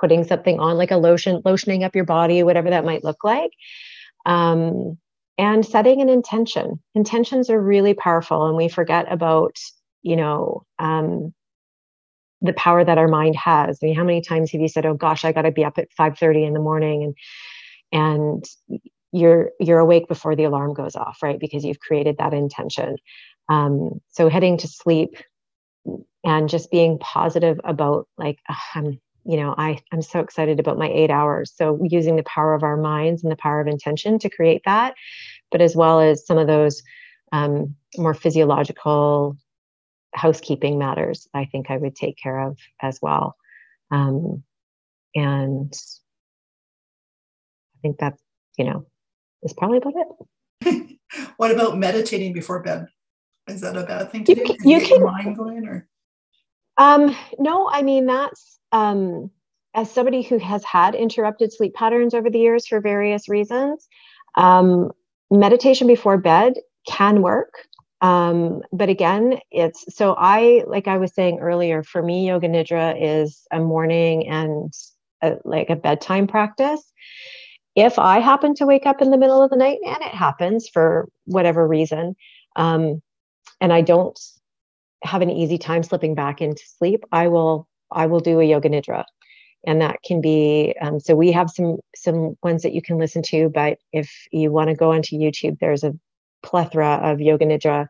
[0.00, 3.50] putting something on like a lotion lotioning up your body whatever that might look like.
[4.26, 4.98] Um,
[5.36, 6.80] and setting an intention.
[6.94, 9.56] Intentions are really powerful and we forget about
[10.02, 11.34] you know um,
[12.44, 13.78] the power that our mind has.
[13.82, 15.78] I mean, how many times have you said, "Oh gosh, I got to be up
[15.78, 17.16] at 5:30 in the morning," and
[17.92, 18.80] and
[19.12, 21.38] you're you're awake before the alarm goes off, right?
[21.40, 22.96] Because you've created that intention.
[23.48, 25.16] Um, so heading to sleep
[26.24, 28.38] and just being positive about like
[28.74, 31.52] I'm you know I I'm so excited about my 8 hours.
[31.56, 34.94] So using the power of our minds and the power of intention to create that,
[35.50, 36.82] but as well as some of those
[37.32, 39.36] um, more physiological
[40.14, 43.36] housekeeping matters, I think I would take care of as well.
[43.90, 44.42] Um,
[45.14, 45.72] and
[47.74, 48.20] I think that's,
[48.56, 48.86] you know,
[49.42, 50.98] is probably about it.
[51.36, 52.86] what about meditating before bed?
[53.46, 54.54] Is that a bad thing to you do?
[54.54, 55.86] Can, you, can, mind going or?
[56.78, 59.30] Um, no, I mean, that's um,
[59.74, 63.86] as somebody who has had interrupted sleep patterns over the years for various reasons,
[64.36, 64.90] um,
[65.30, 66.54] meditation before bed
[66.86, 67.52] can work.
[68.00, 72.96] Um, but again, it's so I, like I was saying earlier, for me, yoga nidra
[73.00, 74.72] is a morning and
[75.22, 76.82] a, like a bedtime practice.
[77.74, 80.68] If I happen to wake up in the middle of the night, and it happens
[80.68, 82.14] for whatever reason,
[82.56, 83.02] um,
[83.60, 84.18] and I don't
[85.02, 88.68] have an easy time slipping back into sleep, I will I will do a yoga
[88.68, 89.04] nidra,
[89.66, 93.22] and that can be um, so we have some some ones that you can listen
[93.22, 93.48] to.
[93.48, 95.94] But if you want to go onto YouTube, there's a
[96.44, 97.88] plethora of yoga nidra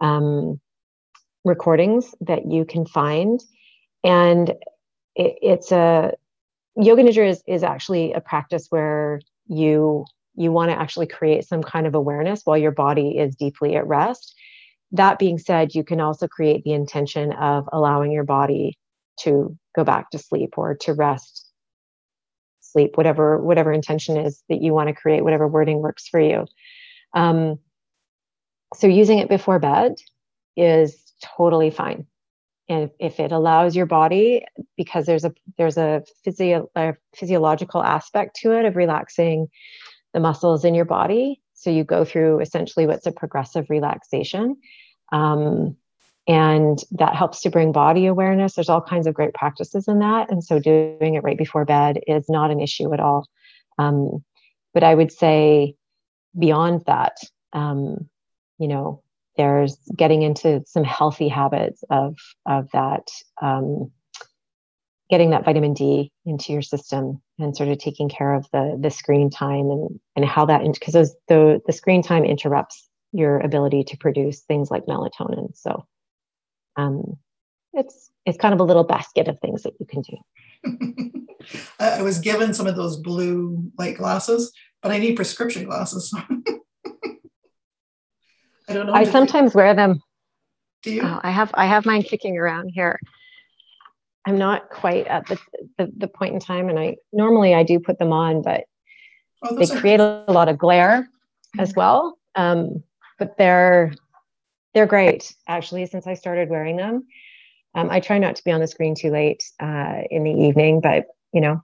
[0.00, 0.60] um,
[1.44, 3.40] recordings that you can find,
[4.02, 4.50] and
[5.14, 6.12] it, it's a
[6.76, 11.62] yoga nidra is, is actually a practice where you you want to actually create some
[11.62, 14.34] kind of awareness while your body is deeply at rest.
[14.92, 18.78] That being said, you can also create the intention of allowing your body
[19.20, 21.46] to go back to sleep or to rest,
[22.60, 26.46] sleep, whatever whatever intention is that you want to create, whatever wording works for you.
[27.14, 27.58] Um,
[28.74, 29.94] so using it before bed
[30.56, 32.06] is totally fine.
[32.68, 34.44] And if it allows your body,
[34.76, 39.48] because there's a there's a, physio, a physiological aspect to it of relaxing
[40.14, 41.40] the muscles in your body.
[41.54, 44.56] So you go through essentially what's a progressive relaxation.
[45.12, 45.76] Um,
[46.28, 48.54] and that helps to bring body awareness.
[48.54, 50.30] There's all kinds of great practices in that.
[50.30, 53.26] And so doing it right before bed is not an issue at all.
[53.78, 54.24] Um,
[54.72, 55.74] but I would say
[56.38, 57.16] beyond that,
[57.52, 58.08] um,
[58.62, 59.02] you know,
[59.36, 63.08] there's getting into some healthy habits of of that
[63.42, 63.90] um,
[65.10, 68.90] getting that vitamin D into your system and sort of taking care of the the
[68.90, 73.96] screen time and and how that because the the screen time interrupts your ability to
[73.96, 75.56] produce things like melatonin.
[75.56, 75.84] So
[76.76, 77.16] um,
[77.72, 81.26] it's it's kind of a little basket of things that you can do.
[81.80, 84.52] I was given some of those blue light glasses,
[84.82, 86.14] but I need prescription glasses.
[88.68, 88.92] I don't know.
[88.92, 90.00] I sometimes wear them.
[90.82, 91.02] Do you?
[91.02, 92.98] Oh, I have I have mine kicking around here.
[94.24, 95.38] I'm not quite at the,
[95.78, 98.64] the, the point in time, and I normally I do put them on, but
[99.42, 101.08] oh, they create a lot of glare
[101.58, 101.80] as mm-hmm.
[101.80, 102.18] well.
[102.34, 102.82] Um,
[103.18, 103.92] but they're
[104.74, 107.06] they're great actually since I started wearing them.
[107.74, 110.80] Um, I try not to be on the screen too late uh, in the evening,
[110.80, 111.62] but you know,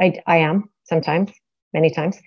[0.00, 1.30] I I am sometimes,
[1.72, 2.18] many times.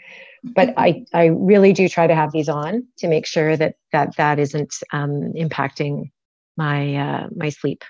[0.44, 4.16] But I I really do try to have these on to make sure that that
[4.18, 6.12] that isn't um, impacting
[6.58, 7.84] my uh, my sleep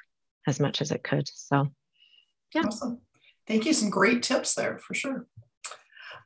[0.48, 1.30] as much as it could.
[1.34, 1.68] So,
[2.54, 2.64] yeah.
[2.66, 3.00] Awesome.
[3.48, 3.74] Thank you.
[3.74, 5.28] Some great tips there for sure.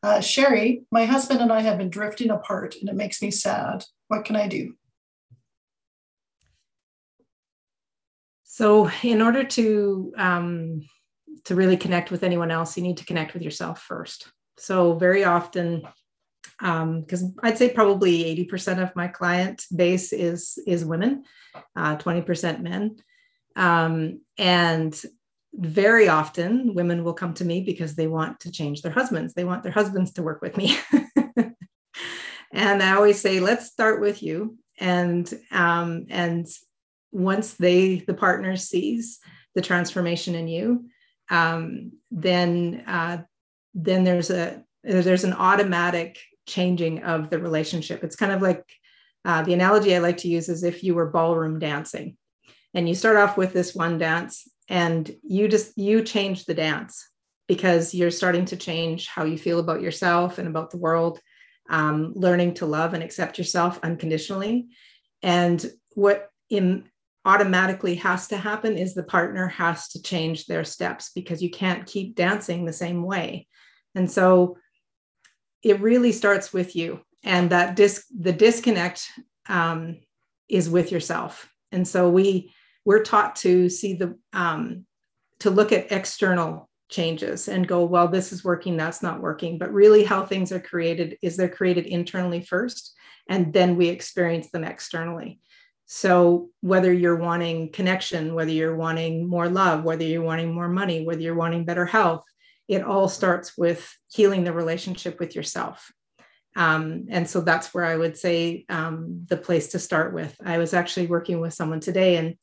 [0.03, 3.83] Uh, Sherry, my husband and I have been drifting apart and it makes me sad.
[4.07, 4.75] What can I do?
[8.43, 10.87] So, in order to um,
[11.45, 14.31] to really connect with anyone else, you need to connect with yourself first.
[14.57, 15.83] So, very often,
[16.59, 21.23] because um, I'd say probably eighty percent of my client base is is women,
[21.75, 22.97] uh, twenty uh, percent men,
[23.55, 24.99] um, and
[25.53, 29.33] very often women will come to me because they want to change their husbands.
[29.33, 30.77] They want their husbands to work with me.
[32.51, 34.57] and I always say, let's start with you.
[34.79, 36.47] And um, and
[37.11, 39.19] once they the partner sees
[39.55, 40.85] the transformation in you,
[41.29, 43.23] um, then uh,
[43.73, 48.03] then there's a there's an automatic changing of the relationship.
[48.03, 48.63] It's kind of like
[49.23, 52.17] uh, the analogy I like to use is if you were ballroom dancing,
[52.73, 57.09] and you start off with this one dance, and you just you change the dance
[57.47, 61.19] because you're starting to change how you feel about yourself and about the world
[61.69, 64.67] um, learning to love and accept yourself unconditionally.
[65.21, 66.85] And what in
[67.25, 71.87] automatically has to happen is the partner has to change their steps because you can't
[71.87, 73.47] keep dancing the same way.
[73.95, 74.57] And so
[75.65, 77.01] it really starts with you.
[77.23, 79.09] And that the disconnect
[79.49, 79.97] um,
[80.47, 81.49] is with yourself.
[81.71, 82.53] And so we
[82.85, 84.85] we're taught to see the um,
[85.39, 89.57] to look at external changes and go, well, this is working, that's not working.
[89.57, 92.93] But really, how things are created is they're created internally first,
[93.27, 95.39] and then we experience them externally.
[95.87, 101.03] So, whether you're wanting connection, whether you're wanting more love, whether you're wanting more money,
[101.03, 102.23] whether you're wanting better health,
[102.67, 105.91] it all starts with healing the relationship with yourself.
[106.55, 110.35] Um, and so that's where I would say um, the place to start with.
[110.43, 112.35] I was actually working with someone today, and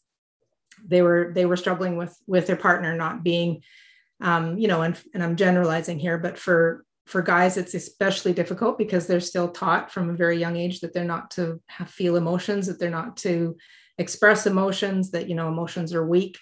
[0.87, 3.63] they were they were struggling with with their partner not being
[4.23, 8.79] um, you know, and, and I'm generalizing here, but for for guys, it's especially difficult
[8.79, 12.15] because they're still taught from a very young age that they're not to have, feel
[12.15, 13.57] emotions, that they're not to
[13.99, 16.39] express emotions, that you know emotions are weak.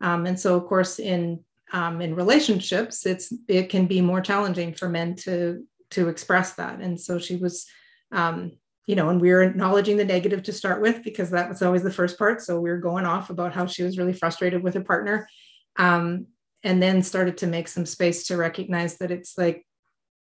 [0.00, 4.74] Um, and so, of course, in um, in relationships, it's it can be more challenging
[4.74, 6.80] for men to to express that.
[6.80, 7.66] And so she was,
[8.12, 8.52] um,
[8.86, 11.82] you know, and we were acknowledging the negative to start with because that was always
[11.82, 12.40] the first part.
[12.42, 15.28] So we were going off about how she was really frustrated with her partner,
[15.76, 16.26] um,
[16.62, 19.66] and then started to make some space to recognize that it's like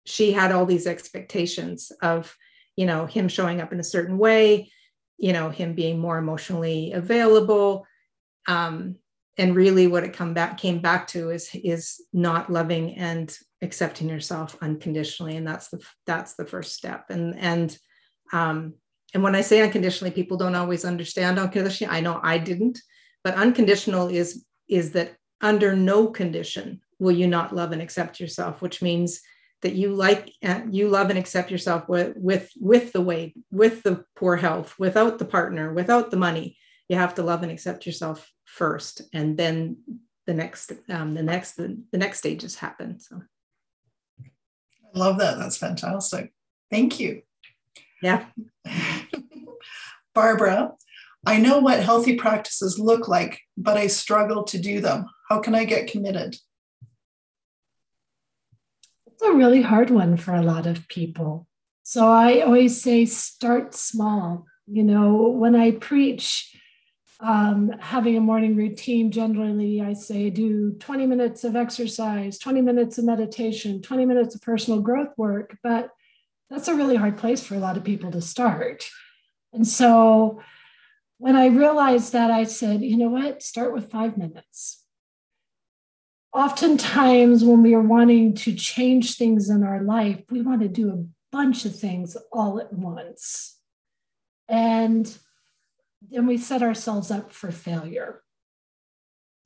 [0.05, 2.37] she had all these expectations of,
[2.76, 4.70] you know, him showing up in a certain way,
[5.18, 7.87] you know, him being more emotionally available.
[8.47, 8.97] Um,
[9.39, 14.09] and really what it come back came back to is is not loving and accepting
[14.09, 15.37] yourself unconditionally.
[15.37, 17.07] And that's the that's the first step.
[17.11, 17.78] And and
[18.32, 18.74] um
[19.14, 21.97] and when i say unconditionally people don't always understand unconditionally.
[21.97, 22.80] I know i didn't
[23.22, 28.61] but unconditional is is that under no condition will you not love and accept yourself
[28.61, 29.20] which means
[29.62, 33.82] that you like uh, you love and accept yourself with with with the weight with
[33.82, 36.57] the poor health without the partner without the money.
[36.89, 39.76] You have to love and accept yourself first and then
[40.26, 43.20] the next um, the next the, the next stages happen so.
[44.94, 45.38] I love that.
[45.38, 46.32] That's fantastic.
[46.70, 47.22] Thank you.
[48.03, 48.24] Yeah.
[50.14, 50.72] Barbara
[51.26, 55.07] i know what healthy practices look like but i struggle to do them.
[55.28, 56.36] How can i get committed?
[59.07, 61.47] It's a really hard one for a lot of people.
[61.82, 64.47] So i always say start small.
[64.66, 66.57] You know when i preach
[67.20, 72.98] um, having a morning routine, generally, I say do 20 minutes of exercise, 20 minutes
[72.98, 75.56] of meditation, 20 minutes of personal growth work.
[75.62, 75.90] But
[76.50, 78.88] that's a really hard place for a lot of people to start.
[79.52, 80.42] And so
[81.18, 84.84] when I realized that, I said, you know what, start with five minutes.
[86.34, 90.90] Oftentimes, when we are wanting to change things in our life, we want to do
[90.90, 91.04] a
[91.34, 93.56] bunch of things all at once.
[94.46, 95.16] And
[96.11, 98.22] then we set ourselves up for failure.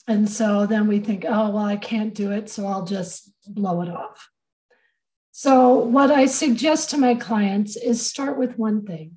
[0.06, 3.82] And so then we think, oh, well, I can't do it, so I'll just blow
[3.82, 4.28] it off.
[5.30, 9.16] So, what I suggest to my clients is start with one thing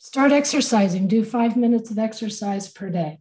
[0.00, 3.18] start exercising, do five minutes of exercise per day.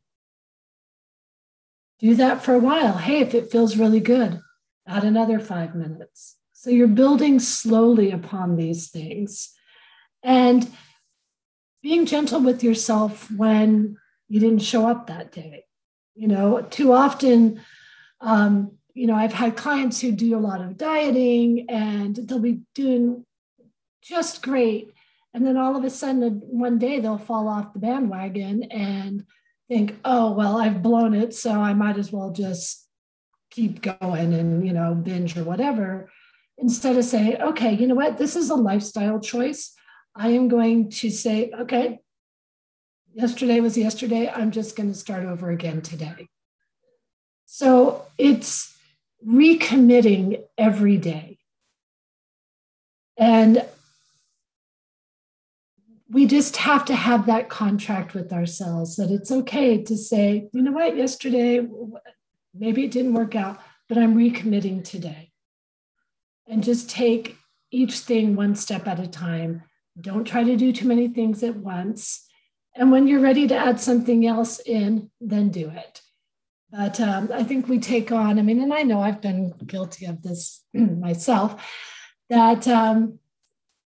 [1.99, 2.93] Do that for a while.
[2.99, 4.39] Hey, if it feels really good,
[4.87, 6.37] add another five minutes.
[6.53, 9.53] So, you're building slowly upon these things.
[10.23, 10.69] And
[11.81, 13.97] being gentle with yourself when
[14.27, 15.65] you didn't show up that day.
[16.15, 17.61] You know, too often,
[18.21, 22.61] um, you know, I've had clients who do a lot of dieting and they'll be
[22.73, 23.25] doing
[24.01, 24.91] just great.
[25.33, 29.23] And then all of a sudden, one day they'll fall off the bandwagon and
[29.67, 31.35] think, oh, well, I've blown it.
[31.35, 32.87] So I might as well just
[33.51, 36.09] keep going and, you know, binge or whatever.
[36.57, 39.76] Instead of saying, okay, you know what, this is a lifestyle choice.
[40.17, 41.99] I am going to say, okay,
[43.13, 44.27] yesterday was yesterday.
[44.27, 46.27] I'm just going to start over again today.
[47.45, 48.75] So it's
[49.25, 51.37] recommitting every day.
[53.15, 53.63] And
[56.09, 60.61] we just have to have that contract with ourselves that it's okay to say, you
[60.63, 61.67] know what, yesterday,
[62.55, 65.31] maybe it didn't work out, but I'm recommitting today.
[66.47, 67.35] And just take
[67.69, 69.63] each thing one step at a time
[70.01, 72.25] don't try to do too many things at once.
[72.75, 76.01] And when you're ready to add something else in, then do it.
[76.69, 80.05] But um, I think we take on, I mean, and I know I've been guilty
[80.05, 81.65] of this myself,
[82.29, 83.19] that um,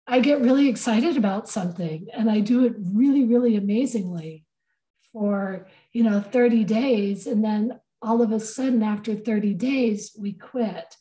[0.06, 4.44] I get really excited about something and I do it really, really amazingly
[5.12, 7.26] for, you know, 30 days.
[7.26, 10.96] And then all of a sudden, after 30 days, we quit.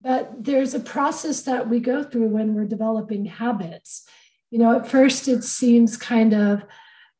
[0.00, 4.06] But there's a process that we go through when we're developing habits
[4.50, 6.62] you know at first it seems kind of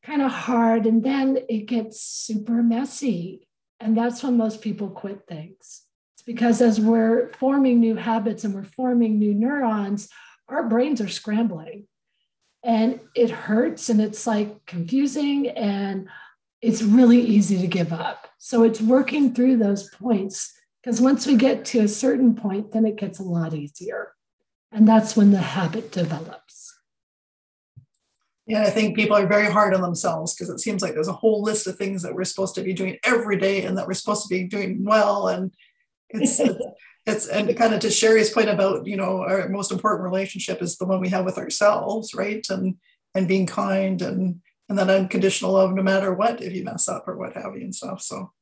[0.03, 3.47] kind of hard and then it gets super messy
[3.79, 5.83] and that's when most people quit things.
[6.13, 10.09] It's because as we're forming new habits and we're forming new neurons
[10.49, 11.87] our brains are scrambling
[12.63, 16.09] and it hurts and it's like confusing and
[16.61, 18.27] it's really easy to give up.
[18.37, 20.53] So it's working through those points
[20.83, 24.13] because once we get to a certain point then it gets a lot easier
[24.71, 26.80] and that's when the habit develops
[28.51, 31.13] yeah, I think people are very hard on themselves because it seems like there's a
[31.13, 33.93] whole list of things that we're supposed to be doing every day and that we're
[33.93, 35.29] supposed to be doing well.
[35.29, 35.53] And
[36.09, 36.41] it's,
[37.05, 40.77] it's, and kind of to Sherry's point about, you know, our most important relationship is
[40.77, 42.45] the one we have with ourselves, right?
[42.49, 42.75] And,
[43.15, 47.07] and being kind and, and that unconditional love no matter what, if you mess up
[47.07, 48.01] or what have you and stuff.
[48.01, 48.33] So,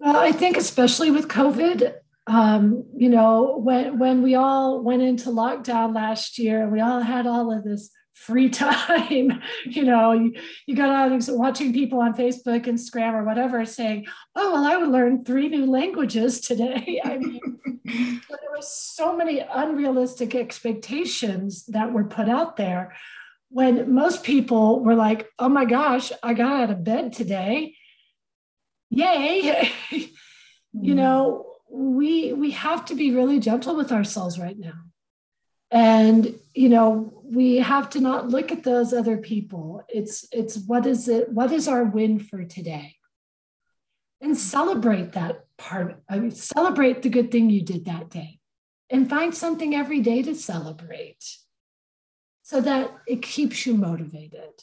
[0.00, 1.94] well, I think especially with COVID,
[2.26, 7.28] um, you know, when when we all went into lockdown last year, we all had
[7.28, 9.42] all of this free time.
[9.64, 10.34] you know, you,
[10.66, 14.76] you got out of watching people on Facebook, Instagram, or whatever saying, oh, well, I
[14.76, 17.00] would learn three new languages today.
[17.04, 17.40] I mean,
[17.84, 22.96] there were so many unrealistic expectations that were put out there
[23.50, 27.76] when most people were like, oh my gosh, I got out of bed today.
[28.90, 29.70] Yay.
[29.90, 30.08] you
[30.74, 30.96] mm.
[30.96, 34.85] know, we we have to be really gentle with ourselves right now.
[35.70, 39.82] And you know, we have to not look at those other people.
[39.88, 42.96] It's it's what is it what is our win for today?
[44.20, 46.02] And celebrate that part.
[46.08, 48.38] I mean, celebrate the good thing you did that day.
[48.88, 51.24] And find something every day to celebrate
[52.42, 54.62] so that it keeps you motivated.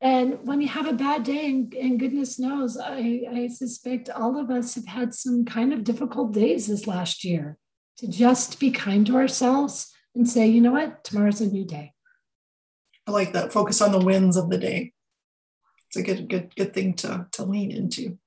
[0.00, 4.38] And when you have a bad day, and, and goodness knows, I, I suspect all
[4.38, 7.56] of us have had some kind of difficult days this last year,
[7.98, 11.92] to just be kind to ourselves and say, you know what, tomorrow's a new day.
[13.06, 13.52] I like that.
[13.52, 14.92] Focus on the wins of the day.
[15.88, 18.18] It's a good, good, good thing to, to lean into.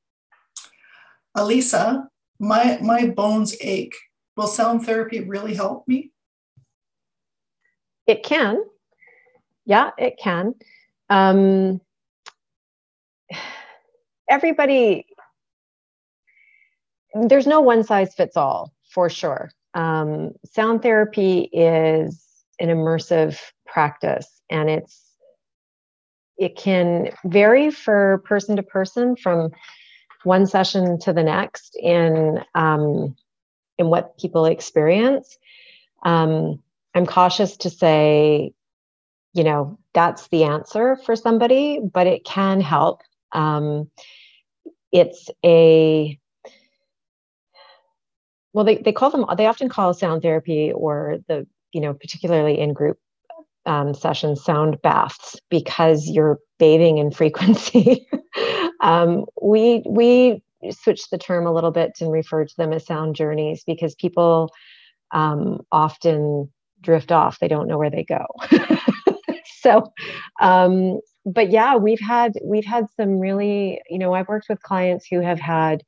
[1.36, 2.08] Elisa,
[2.40, 3.96] my my bones ache.
[4.38, 6.12] Will sound therapy really help me?
[8.08, 8.64] It can.
[9.66, 10.56] Yeah, it can.
[11.10, 11.82] Um,
[14.30, 15.06] everybody,
[17.14, 19.52] there's no one size fits all for sure.
[19.74, 22.26] Um, sound therapy is
[22.60, 25.06] an immersive practice and it's
[26.38, 29.52] it can vary for person to person from
[30.24, 33.16] one session to the next in um,
[33.78, 35.38] in what people experience.
[36.04, 36.62] Um,
[36.96, 38.54] I'm cautious to say,
[39.34, 43.02] you know, that's the answer for somebody, but it can help.
[43.32, 43.90] Um,
[44.92, 46.19] it's a
[48.54, 52.60] well, they, they call them they often call sound therapy or the you know particularly
[52.60, 52.98] in group
[53.66, 58.08] um, sessions sound baths because you're bathing in frequency.
[58.82, 60.42] um, we we
[60.72, 64.52] switch the term a little bit and refer to them as sound journeys because people
[65.12, 67.40] um, often drift off.
[67.40, 68.26] They don't know where they go.
[69.46, 69.92] so,
[70.42, 75.06] um, but yeah, we've had we've had some really, you know, I've worked with clients
[75.10, 75.84] who have had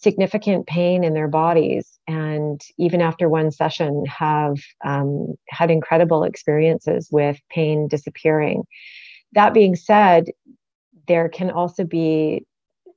[0.00, 1.98] significant pain in their bodies.
[2.08, 8.64] And even after one session have um, had incredible experiences with pain disappearing.
[9.32, 10.26] That being said
[11.06, 12.44] there can also be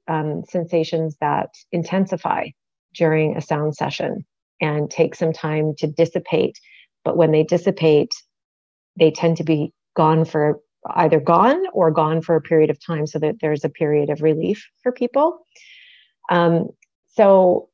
[0.08, 2.48] um, sensations that intensify
[2.94, 4.26] during a sound session
[4.62, 6.60] and take some time to dissipate.
[7.04, 8.14] But when they dissipate
[8.98, 10.60] they tend to be gone for
[10.96, 14.22] either gone or gone for a period of time so that there's a period of
[14.22, 15.46] relief for people.
[16.30, 16.70] Um,
[17.16, 17.70] so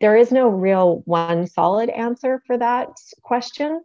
[0.00, 2.90] there is no real one solid answer for that
[3.22, 3.82] question.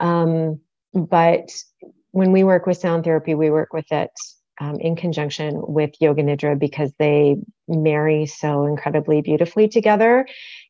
[0.00, 0.60] Um,
[0.92, 1.50] but
[2.10, 4.10] when we work with sound therapy we work with it
[4.60, 7.36] um, in conjunction with yoga nidra because they
[7.66, 10.26] marry so incredibly beautifully together.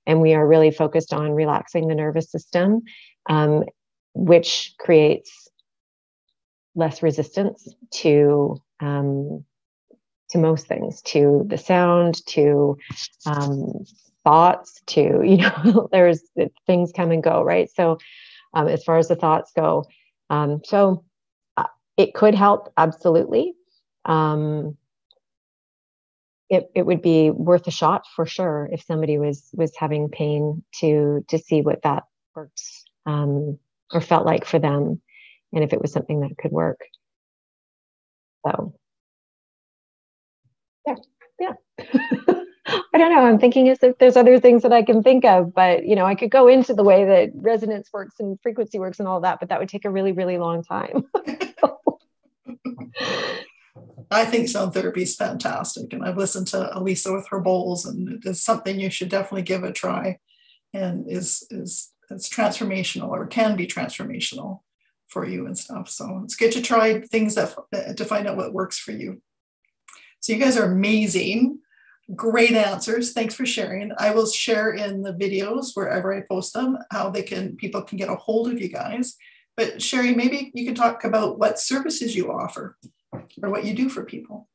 [0.07, 2.83] And we are really focused on relaxing the nervous system
[3.29, 3.65] um,
[4.15, 5.49] which creates
[6.75, 9.45] less resistance to um,
[10.31, 12.77] to most things, to the sound, to
[13.27, 13.85] um,
[14.25, 16.23] thoughts, to you know, there's
[16.67, 17.71] things come and go, right?
[17.71, 17.99] So,
[18.55, 19.85] um, as far as the thoughts go,
[20.31, 21.05] um, so
[21.57, 21.67] uh,
[21.97, 23.55] it could help absolutely.
[24.05, 24.77] Um,
[26.51, 30.63] it, it would be worth a shot for sure if somebody was was having pain
[30.81, 32.05] to to see what that
[32.35, 33.59] works um,
[33.93, 35.01] or felt like for them
[35.53, 36.81] and if it was something that could work
[38.47, 38.75] so
[40.87, 40.95] yeah
[41.39, 41.53] yeah
[42.67, 45.55] i don't know i'm thinking as if there's other things that i can think of
[45.55, 48.99] but you know i could go into the way that resonance works and frequency works
[48.99, 51.05] and all that but that would take a really really long time
[54.11, 58.09] I think sound therapy is fantastic, and I've listened to Elisa with her bowls, and
[58.09, 60.19] it is something you should definitely give a try,
[60.73, 64.61] and is is it's transformational or can be transformational
[65.09, 65.89] for you and stuff.
[65.89, 67.57] So it's good to try things that
[67.97, 69.21] to find out what works for you.
[70.25, 71.59] So you guys are amazing.
[72.17, 73.13] Great answers.
[73.13, 73.93] Thanks for sharing.
[73.99, 77.99] I will share in the videos wherever I post them how they can people can
[77.99, 79.17] get a hold of you guys.
[79.55, 82.79] But Sherry, maybe you can talk about what services you offer
[83.13, 84.49] or what you do for people.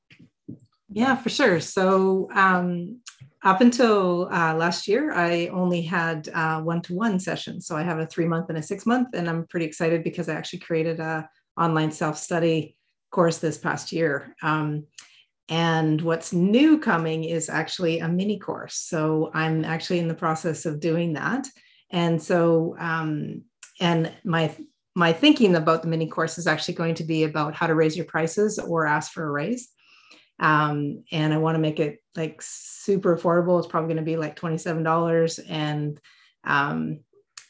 [0.89, 1.59] Yeah, for sure.
[1.59, 3.01] So um,
[3.43, 6.29] up until uh, last year, I only had
[6.63, 7.67] one to one sessions.
[7.67, 10.29] So I have a three month and a six month, and I'm pretty excited because
[10.29, 12.75] I actually created a online self study
[13.11, 14.35] course this past year.
[14.41, 14.87] Um,
[15.49, 18.75] and what's new coming is actually a mini course.
[18.75, 21.47] So I'm actually in the process of doing that.
[21.91, 23.43] And so, um,
[23.81, 24.55] and my
[24.95, 27.95] my thinking about the mini course is actually going to be about how to raise
[27.95, 29.69] your prices or ask for a raise.
[30.39, 33.57] Um, and I want to make it like super affordable.
[33.59, 35.39] It's probably going to be like $27.
[35.47, 35.99] And
[36.43, 36.99] um,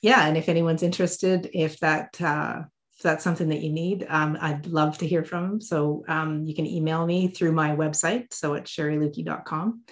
[0.01, 2.63] yeah, and if anyone's interested, if that uh,
[3.03, 5.61] that's something that you need, um, I'd love to hear from them.
[5.61, 8.33] So um, you can email me through my website.
[8.33, 9.83] So it's sherrilukey.com.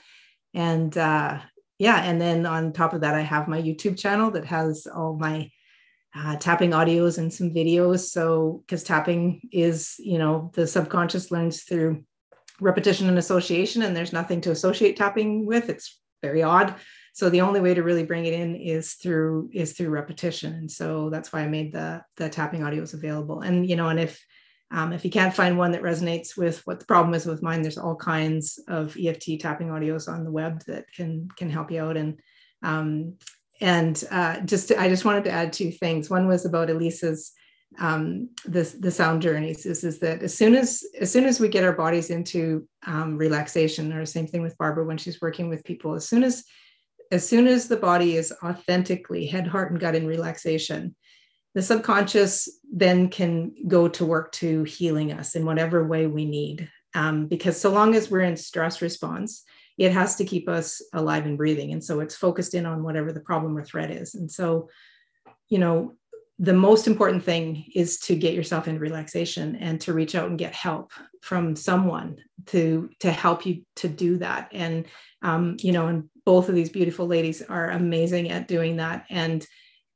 [0.53, 1.39] And uh,
[1.79, 5.15] yeah, and then on top of that, I have my YouTube channel that has all
[5.15, 5.51] my
[6.15, 8.09] uh, tapping audios and some videos.
[8.09, 12.03] So, because tapping is, you know, the subconscious learns through
[12.59, 15.69] repetition and association, and there's nothing to associate tapping with.
[15.69, 16.75] It's very odd.
[17.17, 20.53] So the only way to really bring it in is through is through repetition.
[20.53, 23.41] And so that's why I made the the tapping audios available.
[23.41, 24.23] And you know, and if
[24.69, 27.63] um, if you can't find one that resonates with what the problem is with mine,
[27.63, 31.81] there's all kinds of EFT tapping audios on the web that can can help you
[31.81, 31.97] out.
[31.97, 32.19] And
[32.61, 33.15] um,
[33.61, 36.11] and uh, just I just wanted to add two things.
[36.11, 37.31] One was about Elisa's
[37.79, 39.65] um, the the sound journeys.
[39.65, 43.17] Is is that as soon as as soon as we get our bodies into um,
[43.17, 46.43] relaxation, or same thing with Barbara when she's working with people, as soon as
[47.11, 50.95] as soon as the body is authentically head, heart, and gut in relaxation,
[51.55, 56.69] the subconscious then can go to work to healing us in whatever way we need.
[56.93, 59.43] Um, because so long as we're in stress response,
[59.77, 61.71] it has to keep us alive and breathing.
[61.71, 64.15] And so it's focused in on whatever the problem or threat is.
[64.15, 64.69] And so,
[65.49, 65.95] you know,
[66.39, 70.37] the most important thing is to get yourself in relaxation and to reach out and
[70.37, 72.17] get help from someone
[72.47, 74.49] to to help you to do that.
[74.51, 74.85] And
[75.23, 79.05] um, you know and both of these beautiful ladies are amazing at doing that.
[79.09, 79.45] And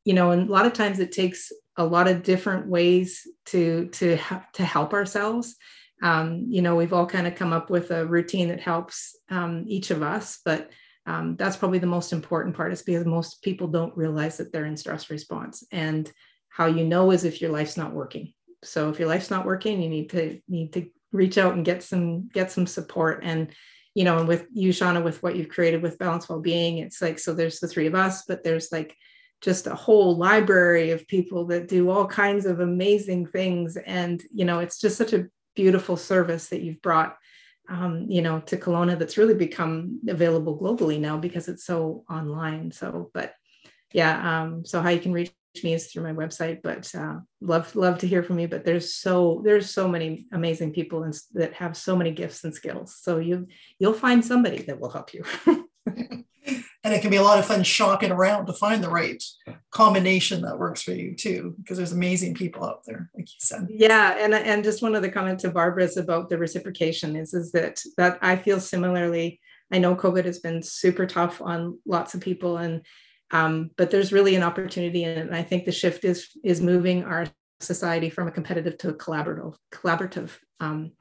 [0.03, 3.87] you know and a lot of times it takes a lot of different ways to
[3.89, 4.17] to
[4.53, 5.55] to help ourselves.
[6.01, 9.65] Um, you know we've all kind of come up with a routine that helps um,
[9.67, 10.71] each of us but
[11.05, 14.65] um, that's probably the most important part is because most people don't realize that they're
[14.65, 15.63] in stress response.
[15.71, 16.11] And
[16.51, 18.33] how you know is if your life's not working.
[18.63, 21.83] So if your life's not working you need to need to reach out and get
[21.83, 23.21] some get some support.
[23.23, 23.49] And
[23.95, 27.19] you know and with you shauna with what you've created with balance well-being it's like
[27.19, 28.95] so there's the three of us but there's like
[29.41, 33.75] just a whole library of people that do all kinds of amazing things.
[33.75, 37.17] And you know it's just such a beautiful service that you've brought
[37.69, 42.71] um, you know to Kelowna that's really become available globally now because it's so online.
[42.71, 43.33] So but
[43.91, 45.31] yeah um, so how you can reach
[45.63, 48.93] me is through my website but uh, love love to hear from you but there's
[48.93, 52.97] so there's so many amazing people and that have so many gifts and skills.
[53.01, 53.47] So you
[53.79, 55.23] you'll find somebody that will help you.
[56.83, 59.23] And it can be a lot of fun shopping around to find the right
[59.69, 63.67] combination that works for you too because there's amazing people out there like you said.
[63.69, 67.51] Yeah and and just one of the comments to barbara's about the reciprocation is is
[67.51, 69.39] that that i feel similarly.
[69.71, 72.81] I know covid has been super tough on lots of people and
[73.31, 77.25] um, but there's really an opportunity and i think the shift is is moving our
[77.59, 80.91] society from a competitive to a collaborative collaborative um,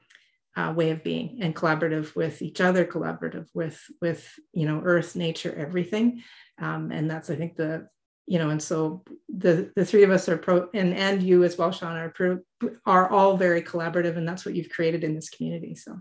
[0.55, 5.15] uh, way of being and collaborative with each other collaborative with with you know earth
[5.15, 6.23] nature everything.
[6.61, 7.87] Um, and that's i think the
[8.27, 11.57] you know and so the the three of us are pro and and you as
[11.57, 12.39] well sean are pro,
[12.85, 15.97] are all very collaborative and that's what you've created in this community so.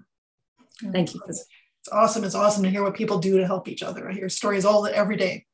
[0.93, 1.20] Thank you
[1.81, 2.24] it's awesome.
[2.24, 4.09] It's awesome to hear what people do to help each other.
[4.09, 5.47] I hear stories all the, every day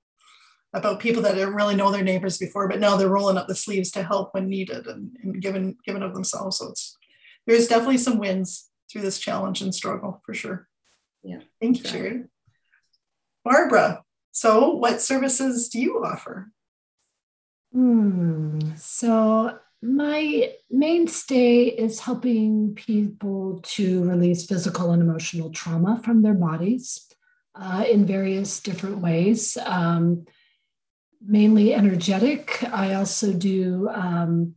[0.76, 3.54] about people that didn't really know their neighbors before but now they're rolling up the
[3.54, 6.96] sleeves to help when needed and, and giving giving of themselves so it's
[7.46, 10.68] there's definitely some wins through this challenge and struggle for sure.
[11.22, 11.40] Yeah.
[11.60, 12.24] Thank you, Sherry.
[13.44, 14.02] Barbara,
[14.32, 16.50] so what services do you offer?
[17.72, 18.58] Hmm.
[18.76, 27.06] So my mainstay is helping people to release physical and emotional trauma from their bodies
[27.54, 30.26] uh, in various different ways, um,
[31.26, 32.62] mainly energetic.
[32.72, 34.54] I also do um,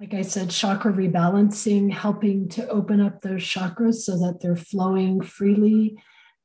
[0.00, 5.22] like I said, chakra rebalancing, helping to open up those chakras so that they're flowing
[5.22, 5.96] freely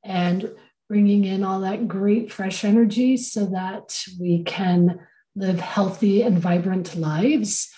[0.03, 0.51] and
[0.87, 4.99] bringing in all that great fresh energy so that we can
[5.35, 7.69] live healthy and vibrant lives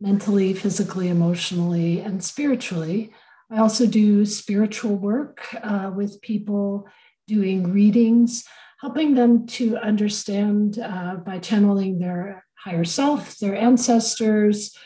[0.00, 3.12] mentally, physically, emotionally, and spiritually.
[3.50, 6.88] I also do spiritual work uh, with people
[7.26, 8.44] doing readings,
[8.80, 14.76] helping them to understand uh, by channeling their higher self, their ancestors,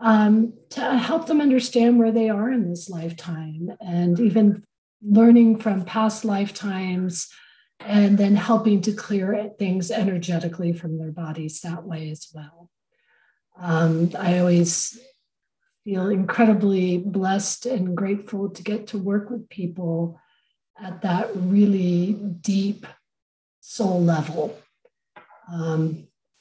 [0.00, 4.62] um, to help them understand where they are in this lifetime and even
[5.02, 7.28] learning from past lifetimes
[7.80, 12.70] and then helping to clear things energetically from their bodies that way as well.
[13.58, 14.98] Um, I always
[15.84, 20.20] feel incredibly blessed and grateful to get to work with people
[20.78, 22.86] at that really deep
[23.74, 24.44] soul level.
[25.52, 25.82] Um,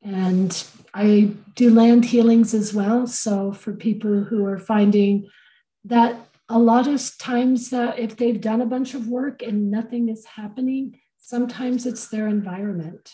[0.05, 0.53] And
[0.93, 3.07] I do land healings as well.
[3.07, 5.13] So for people who are finding
[5.93, 6.13] that
[6.47, 10.84] a lot of times if they've done a bunch of work and nothing is happening,
[11.17, 13.05] sometimes it's their environment.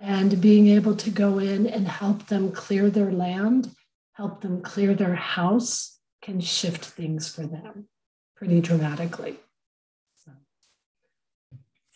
[0.00, 3.70] And being able to go in and help them clear their land,
[4.14, 7.74] help them clear their house, can shift things for them
[8.36, 9.38] pretty dramatically.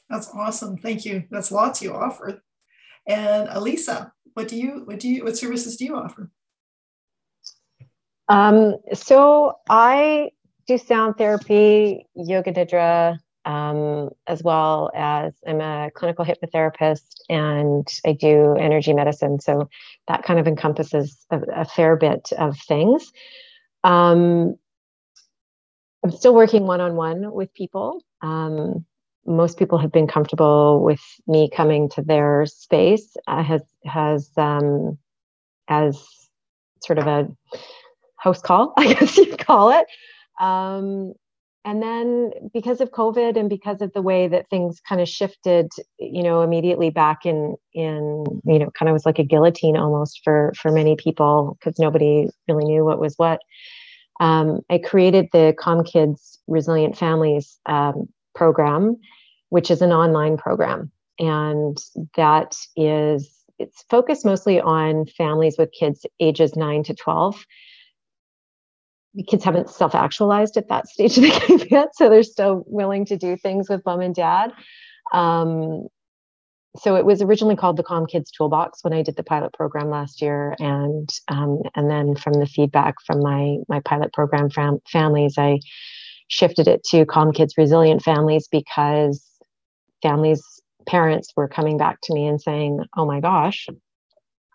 [0.08, 0.76] That's awesome.
[0.76, 1.24] Thank you.
[1.30, 2.42] That's lots you offer.
[3.06, 6.30] And Elisa, what do you what do you what services do you offer?
[8.28, 10.30] Um, so I
[10.66, 18.12] do sound therapy, yoga nidra, um, as well as I'm a clinical hypnotherapist and I
[18.12, 19.40] do energy medicine.
[19.40, 19.70] So
[20.06, 23.10] that kind of encompasses a, a fair bit of things.
[23.82, 24.56] Um,
[26.04, 28.02] I'm still working one on one with people.
[28.20, 28.84] Um,
[29.28, 34.98] most people have been comfortable with me coming to their space uh, has has um,
[35.68, 36.02] as
[36.82, 37.28] sort of a
[38.16, 39.86] house call, I guess you'd call it.
[40.40, 41.12] Um,
[41.64, 45.68] and then because of COVID and because of the way that things kind of shifted,
[45.98, 50.20] you know, immediately back in in you know, kind of was like a guillotine almost
[50.24, 53.40] for for many people because nobody really knew what was what.
[54.20, 58.96] Um, I created the Calm Kids Resilient Families um, program,
[59.50, 61.78] which is an online program, and
[62.16, 67.44] that is it's focused mostly on families with kids ages nine to twelve.
[69.26, 73.16] Kids haven't self-actualized at that stage of the game yet so they're still willing to
[73.16, 74.52] do things with mom and dad.
[75.12, 75.88] Um,
[76.76, 79.90] so it was originally called the calm kids toolbox when i did the pilot program
[79.90, 80.54] last year.
[80.58, 85.58] And um, and then from the feedback from my my pilot program fam- families i
[86.28, 89.27] shifted it to calm kids resilient families because
[90.02, 90.42] families
[90.86, 93.66] parents were coming back to me and saying oh my gosh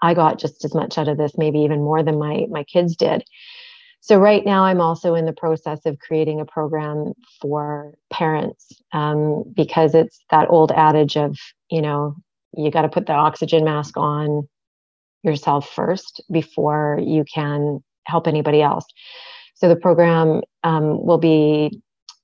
[0.02, 2.96] i got just as much out of this maybe even more than my my kids
[2.96, 3.24] did.
[4.02, 9.44] So right now i'm also in the process of creating a program for parents um,
[9.56, 11.38] because it's that old adage of
[11.70, 12.16] you know
[12.56, 14.48] you got to put the oxygen mask on
[15.24, 18.86] yourself first before you can help anybody else.
[19.56, 21.82] So the program um, will be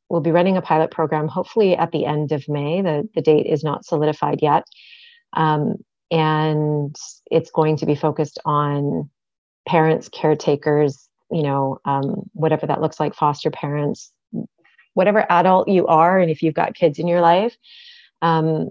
[0.10, 3.46] we'll be running a pilot program hopefully at the end of may the, the date
[3.46, 4.64] is not solidified yet
[5.34, 5.76] um,
[6.12, 6.96] and
[7.30, 9.10] it's going to be focused on
[9.68, 14.12] parents caretakers you know, um, whatever that looks like, foster parents,
[14.94, 17.56] whatever adult you are, and if you've got kids in your life,
[18.22, 18.70] um,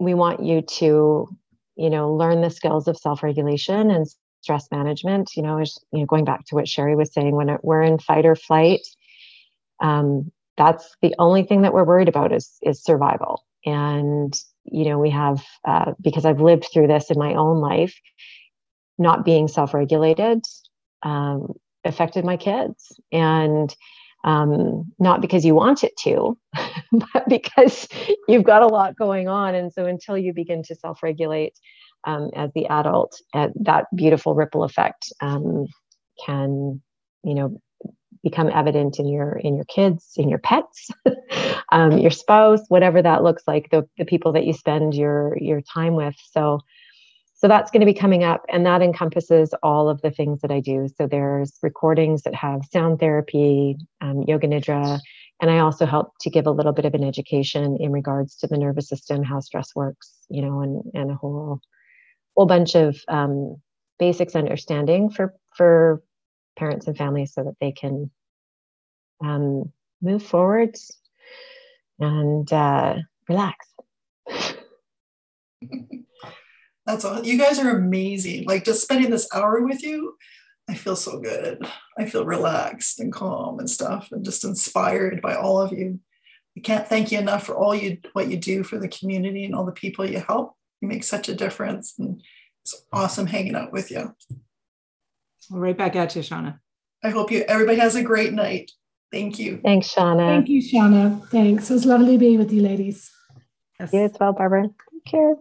[0.00, 1.28] we want you to,
[1.76, 4.06] you know, learn the skills of self-regulation and
[4.40, 5.30] stress management.
[5.36, 7.98] You know, is you know, going back to what Sherry was saying, when we're in
[7.98, 8.80] fight or flight,
[9.80, 13.44] um, that's the only thing that we're worried about is is survival.
[13.64, 14.34] And
[14.64, 17.94] you know, we have uh, because I've lived through this in my own life,
[18.98, 20.44] not being self-regulated
[21.02, 21.52] um,
[21.84, 23.74] affected my kids and
[24.24, 26.38] um, not because you want it to,
[26.92, 27.88] but because
[28.28, 29.54] you've got a lot going on.
[29.54, 31.58] And so until you begin to self regulate
[32.04, 35.66] um, as the adult, uh, that beautiful ripple effect um,
[36.24, 36.80] can,
[37.24, 37.60] you know,
[38.22, 40.90] become evident in your in your kids in your pets
[41.72, 45.60] um, your spouse whatever that looks like the, the people that you spend your your
[45.60, 46.60] time with so
[47.42, 50.52] so that's going to be coming up, and that encompasses all of the things that
[50.52, 50.88] I do.
[50.96, 55.00] So there's recordings that have sound therapy, um, yoga nidra,
[55.40, 58.46] and I also help to give a little bit of an education in regards to
[58.46, 61.58] the nervous system, how stress works, you know, and and a whole
[62.36, 63.56] whole bunch of um,
[63.98, 66.00] basics understanding for for
[66.56, 68.10] parents and families so that they can
[69.22, 70.76] um, move forward
[71.98, 72.96] and uh,
[73.28, 73.66] relax.
[76.86, 77.24] That's all.
[77.24, 78.44] You guys are amazing.
[78.46, 80.16] Like just spending this hour with you,
[80.68, 81.66] I feel so good.
[81.98, 86.00] I feel relaxed and calm and stuff, and just inspired by all of you.
[86.56, 89.54] I can't thank you enough for all you what you do for the community and
[89.54, 90.56] all the people you help.
[90.80, 92.20] You make such a difference, and
[92.62, 94.14] it's awesome hanging out with you.
[95.50, 96.58] Well, right back at you, Shauna.
[97.04, 98.70] I hope you everybody has a great night.
[99.10, 99.60] Thank you.
[99.62, 100.26] Thanks, Shauna.
[100.28, 101.28] Thank you, Shauna.
[101.28, 101.70] Thanks.
[101.70, 103.10] It was lovely to be with you, ladies.
[103.78, 103.92] Yes.
[103.92, 104.68] You as well, Barbara.
[104.92, 105.34] Take care.